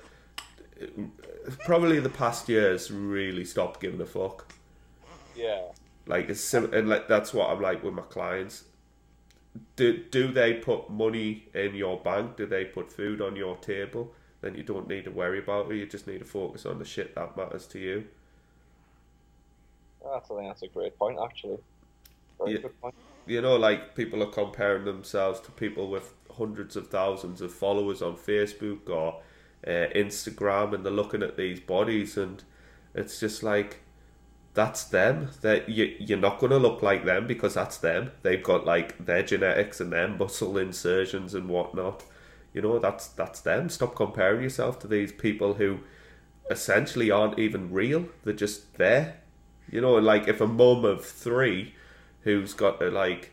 [1.64, 4.54] probably the past years really stopped giving a fuck.
[5.34, 5.62] Yeah.
[6.06, 8.64] Like it's sim- and like that's what I'm like with my clients.
[9.76, 12.36] Do do they put money in your bank?
[12.36, 14.12] Do they put food on your table?
[14.40, 15.76] Then you don't need to worry about it.
[15.76, 18.04] You just need to focus on the shit that matters to you.
[20.06, 21.58] I think that's a great point, actually.
[22.38, 22.94] Very good point.
[23.26, 28.02] You know, like people are comparing themselves to people with hundreds of thousands of followers
[28.02, 29.22] on Facebook or
[29.66, 32.42] uh, Instagram, and they're looking at these bodies, and
[32.94, 33.80] it's just like
[34.54, 35.30] that's them.
[35.42, 38.12] That you you're not gonna look like them because that's them.
[38.22, 42.04] They've got like their genetics and their muscle insertions and whatnot.
[42.52, 43.68] You know, that's that's them.
[43.68, 45.80] Stop comparing yourself to these people who
[46.50, 48.06] essentially aren't even real.
[48.22, 49.20] They're just there.
[49.70, 51.74] You know, like if a mum of three
[52.22, 53.32] who's got to like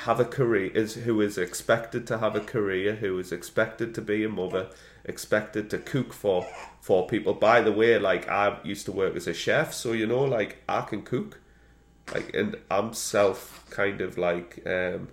[0.00, 4.02] have a career is who is expected to have a career, who is expected to
[4.02, 4.68] be a mother,
[5.06, 6.46] expected to cook for
[6.80, 7.32] for people.
[7.32, 10.62] By the way, like I used to work as a chef, so you know, like
[10.68, 11.40] I can cook.
[12.14, 15.08] Like and I'm self kind of like um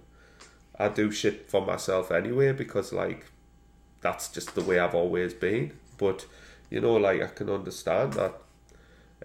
[0.78, 3.26] I do shit for myself anyway because like
[4.02, 5.74] that's just the way I've always been.
[5.98, 6.26] But
[6.70, 8.36] you know, like I can understand that.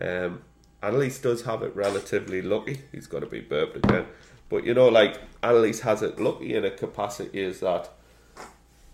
[0.01, 0.43] Um
[0.81, 2.83] Annalise does have it relatively lucky.
[2.93, 4.07] He's got to be burped again.
[4.49, 7.91] But you know, like Annalise has it lucky in a capacity is that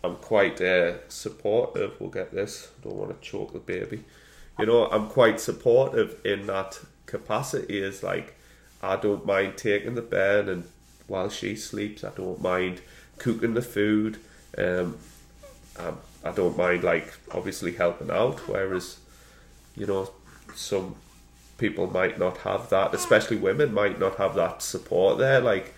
[0.05, 2.01] I'm quite uh, supportive.
[2.01, 2.71] We'll get this.
[2.79, 4.05] I don't want to choke the baby.
[4.59, 7.83] You know, I'm quite supportive in that capacity.
[7.83, 8.37] Is like
[8.83, 10.65] I don't mind taking the bed and
[11.07, 12.81] while she sleeps, I don't mind
[13.19, 14.19] cooking the food.
[14.57, 14.99] Um,
[15.79, 15.93] I,
[16.25, 18.41] I don't mind like obviously helping out.
[18.49, 18.99] Whereas,
[19.77, 20.11] you know,
[20.55, 20.97] some
[21.59, 25.41] people might not have that, especially women might not have that support there.
[25.41, 25.75] Like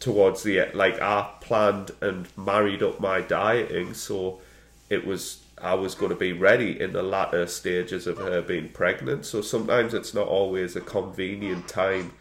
[0.00, 4.40] towards the like I planned and married up my dieting, so
[4.88, 8.70] it was I was going to be ready in the latter stages of her being
[8.70, 9.26] pregnant.
[9.26, 12.12] So sometimes it's not always a convenient time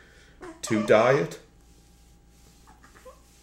[0.63, 1.39] to diet.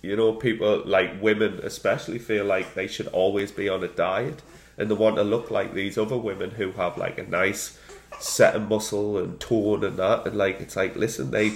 [0.03, 4.43] You know, people like women especially feel like they should always be on a diet
[4.77, 7.79] and they want to look like these other women who have like a nice
[8.21, 10.27] set of muscle and tone and that.
[10.27, 11.55] And like, it's like, listen, they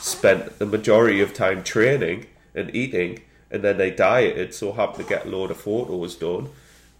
[0.00, 3.20] spent the majority of time training and eating,
[3.50, 6.48] and then they dieted, so happened to get a load of photos done,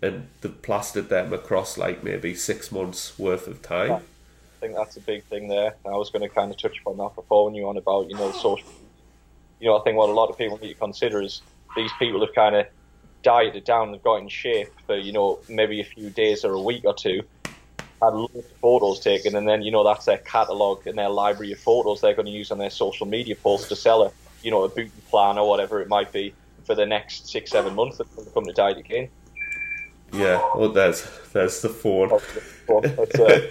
[0.03, 3.93] and they plastered them across like maybe six months worth of time.
[3.93, 4.01] I
[4.61, 5.75] think that's a big thing there.
[5.87, 8.11] I was going to kind of touch upon that before when you were on about,
[8.11, 8.69] you know, social.
[9.59, 11.43] You know, I think what a lot of people need to consider is
[11.77, 12.67] these people have kind of
[13.23, 16.61] dieted down, they've got in shape for, you know, maybe a few days or a
[16.61, 17.23] week or two,
[18.03, 21.53] had loads of photos taken, and then you know that's their catalogue and their library
[21.53, 24.51] of photos they're going to use on their social media posts to sell a you
[24.51, 26.35] know a booty plan or whatever it might be
[26.65, 29.09] for the next six seven months that will come to diet again.
[30.13, 32.09] Yeah, well, there's there's the phone.
[32.09, 32.81] That's, uh,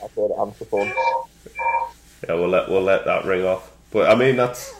[0.00, 0.92] that's answer phone.
[2.26, 3.72] Yeah, we'll let we'll let that ring off.
[3.90, 4.74] But I mean, that's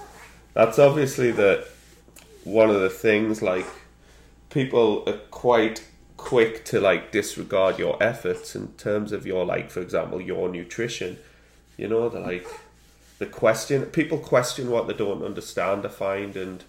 [0.54, 1.66] that's obviously the
[2.44, 3.42] one of the things.
[3.42, 3.66] Like
[4.50, 5.84] people are quite
[6.16, 11.18] quick to like disregard your efforts in terms of your like for example your nutrition.
[11.76, 12.46] You know the like
[13.18, 16.64] the question people question what they don't understand i find and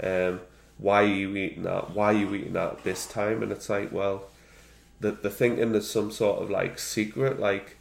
[0.00, 0.40] um,
[0.78, 1.90] why are you eating that?
[1.90, 3.42] Why are you eating that this time?
[3.42, 4.24] And it's like well
[5.00, 7.40] the, the thinking there's some sort of like secret.
[7.40, 7.76] Like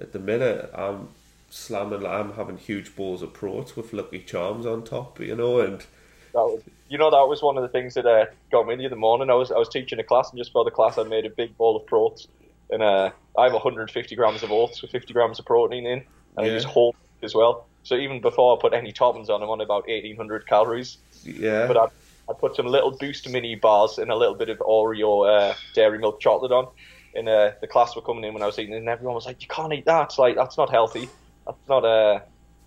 [0.00, 1.08] at the minute i'm
[1.50, 5.86] slamming i'm having huge bowls of protein with lucky charms on top you know and
[6.32, 8.96] that you know that was one of the things that uh, got me in the
[8.96, 9.30] morning.
[9.30, 11.30] I was I was teaching a class, and just for the class, I made a
[11.30, 12.28] big bowl of protein,
[12.70, 16.04] and uh, I have 150 grams of oats with 50 grams of protein in,
[16.36, 16.52] and yeah.
[16.52, 17.66] I use whole as well.
[17.82, 20.98] So even before I put any toppings on, I'm on about 1800 calories.
[21.22, 21.66] Yeah.
[21.66, 21.84] But I,
[22.30, 25.98] I put some little Boost mini bars and a little bit of Oreo uh, dairy
[25.98, 26.68] milk chocolate on.
[27.14, 29.40] And uh, the class were coming in when I was eating, and everyone was like,
[29.40, 30.04] "You can't eat that.
[30.04, 31.08] It's like that's not healthy.
[31.46, 32.20] That's not uh,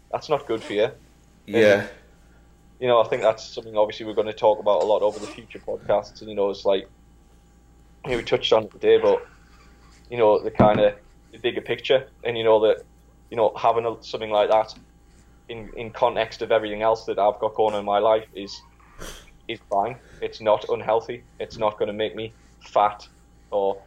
[0.09, 0.89] that's not good for you."
[1.47, 1.87] yeah.
[2.79, 5.19] You know, I think that's something obviously we're going to talk about a lot over
[5.19, 6.21] the future podcasts.
[6.21, 6.87] And you know, it's like
[8.05, 9.25] you know, we touched on it today, but
[10.09, 10.95] you know, the kind of
[11.31, 12.83] the bigger picture, and you know that
[13.29, 14.73] you know having a, something like that
[15.49, 18.61] in in context of everything else that I've got going on in my life is
[19.47, 19.95] is fine.
[20.21, 21.23] It's not unhealthy.
[21.39, 23.07] It's not going to make me fat
[23.51, 23.81] or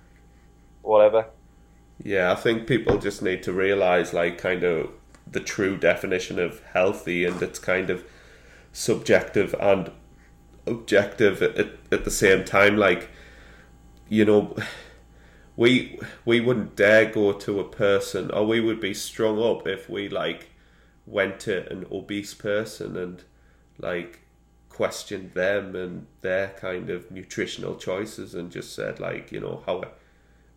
[0.82, 1.26] whatever.
[2.02, 4.90] Yeah, I think people just need to realize, like, kind of
[5.30, 8.04] the true definition of healthy, and it's kind of
[8.72, 9.90] subjective and
[10.66, 12.76] objective at, at the same time.
[12.76, 13.08] Like,
[14.08, 14.56] you know,
[15.56, 19.88] we we wouldn't dare go to a person, or we would be strung up if
[19.88, 20.48] we like
[21.06, 23.24] went to an obese person and
[23.78, 24.20] like
[24.68, 29.82] questioned them and their kind of nutritional choices and just said like you know how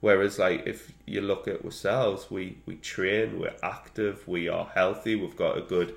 [0.04, 5.16] Whereas, like, if you look at ourselves, we, we train, we're active, we are healthy,
[5.16, 5.96] we've got a good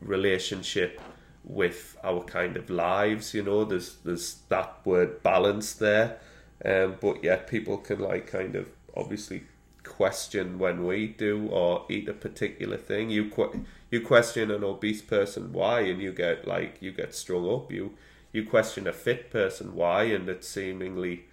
[0.00, 1.00] relationship
[1.46, 3.32] with our kind of lives.
[3.34, 6.18] You know, there's there's that word balance there,
[6.64, 9.44] um, but yet people can like kind of obviously
[9.84, 13.10] question when we do or eat a particular thing.
[13.10, 17.48] You que- you question an obese person why, and you get like you get strung
[17.48, 17.72] up.
[17.72, 17.94] You
[18.32, 21.26] you question a fit person why, and it's seemingly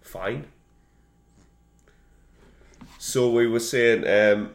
[0.00, 0.46] fine.
[2.98, 4.54] So we were saying, um,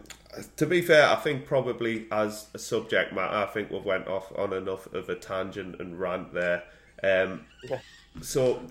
[0.58, 4.32] to be fair, I think probably as a subject matter, I think we've went off
[4.38, 6.64] on enough of a tangent and rant there.
[7.04, 7.80] Um, Yeah.
[8.22, 8.62] So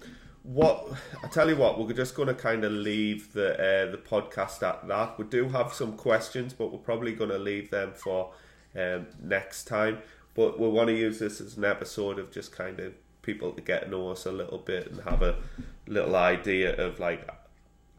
[0.42, 0.86] what
[1.22, 4.62] I tell you what, we're just going to kind of leave the uh, the podcast
[4.62, 5.18] at that.
[5.18, 8.32] We do have some questions, but we're probably going to leave them for
[8.76, 9.98] um, next time.
[10.34, 13.60] But we want to use this as an episode of just kind of people to
[13.60, 15.36] get to know us a little bit and have a
[15.86, 17.28] little idea of like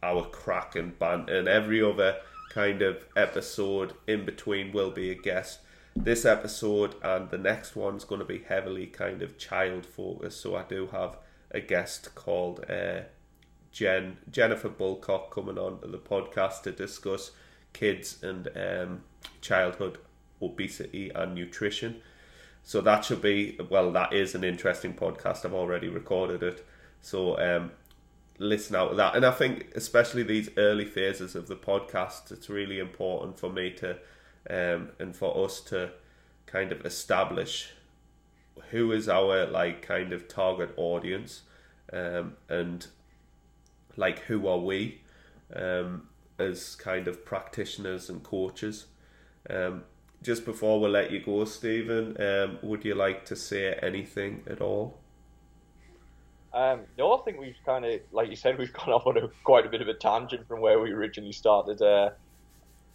[0.02, 2.18] our crack and banter and every other
[2.54, 5.60] kind of episode in between will be a guest.
[5.96, 10.56] This episode and the next one's going to be heavily kind of child focused, so
[10.56, 11.18] I do have
[11.52, 13.02] a guest called uh,
[13.72, 17.32] Jen Jennifer Bulcock coming on to the podcast to discuss
[17.74, 19.04] kids and um,
[19.42, 19.98] childhood
[20.42, 22.02] obesity and nutrition.
[22.64, 23.92] So that should be well.
[23.92, 25.44] That is an interesting podcast.
[25.44, 26.66] I've already recorded it,
[27.02, 27.72] so um,
[28.44, 29.16] listen out to that.
[29.16, 33.72] And I think especially these early phases of the podcast, it's really important for me
[33.72, 33.98] to
[34.50, 35.92] um, and for us to
[36.46, 37.72] kind of establish
[38.72, 41.42] who is our like kind of target audience
[41.92, 42.88] um, and
[43.96, 45.02] like who are we
[45.56, 48.88] um, as kind of practitioners and coaches.
[49.50, 49.84] Um,
[50.22, 54.62] just before we let you go, Stephen, um, would you like to say anything at
[54.62, 55.03] all?
[56.54, 59.28] Um, no, I think we've kind of, like you said, we've gone off on a,
[59.44, 61.82] quite a bit of a tangent from where we originally started.
[61.82, 62.12] Uh,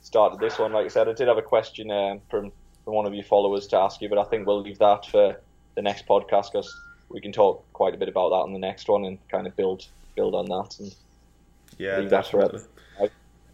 [0.00, 0.72] started this one.
[0.72, 2.52] Like I said, I did have a question um, from
[2.84, 5.38] from one of your followers to ask you, but I think we'll leave that for
[5.74, 6.74] the next podcast because
[7.10, 9.54] we can talk quite a bit about that on the next one and kind of
[9.56, 9.86] build
[10.16, 10.78] build on that.
[10.80, 10.94] And
[11.76, 12.68] Yeah, Leave that for definitely.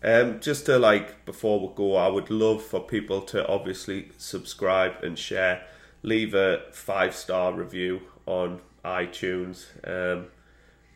[0.05, 5.03] Um, just to like before we go, I would love for people to obviously subscribe
[5.03, 5.65] and share.
[6.03, 9.66] Leave a five star review on iTunes.
[9.87, 10.26] Um,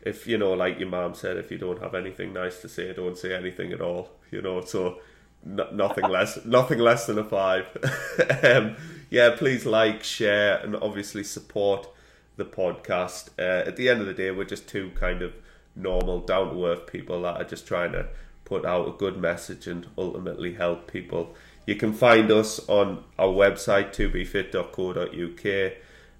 [0.01, 2.93] if you know, like your mom said, if you don't have anything nice to say,
[2.93, 4.11] don't say anything at all.
[4.31, 4.99] You know, so
[5.45, 7.65] n- nothing less, nothing less than a five.
[8.43, 8.75] um,
[9.09, 11.89] yeah, please like, share, and obviously support
[12.37, 13.29] the podcast.
[13.37, 15.33] Uh, at the end of the day, we're just two kind of
[15.75, 18.07] normal, down to earth people that are just trying to
[18.45, 21.35] put out a good message and ultimately help people.
[21.67, 25.73] You can find us on our website, 2b-fit.co.uk,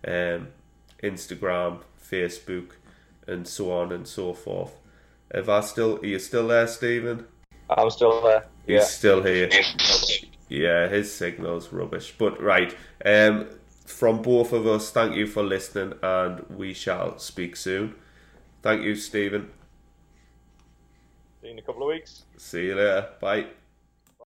[0.08, 0.48] um,
[1.04, 2.72] Instagram, Facebook,
[3.28, 4.74] and so on and so forth.
[5.32, 7.26] If I still, are you still there, Stephen?
[7.70, 8.46] I'm still there.
[8.66, 8.84] He's Yeah.
[8.84, 9.50] still here.
[10.52, 12.16] Yeah, his signal's rubbish.
[12.18, 12.76] But right,
[13.06, 13.50] um,
[13.86, 17.94] from both of us, thank you for listening, and we shall speak soon.
[18.64, 19.52] Thank you, Stephen.
[21.42, 22.24] See you in a couple of weeks.
[22.38, 23.10] See you later.
[23.22, 23.46] Bye.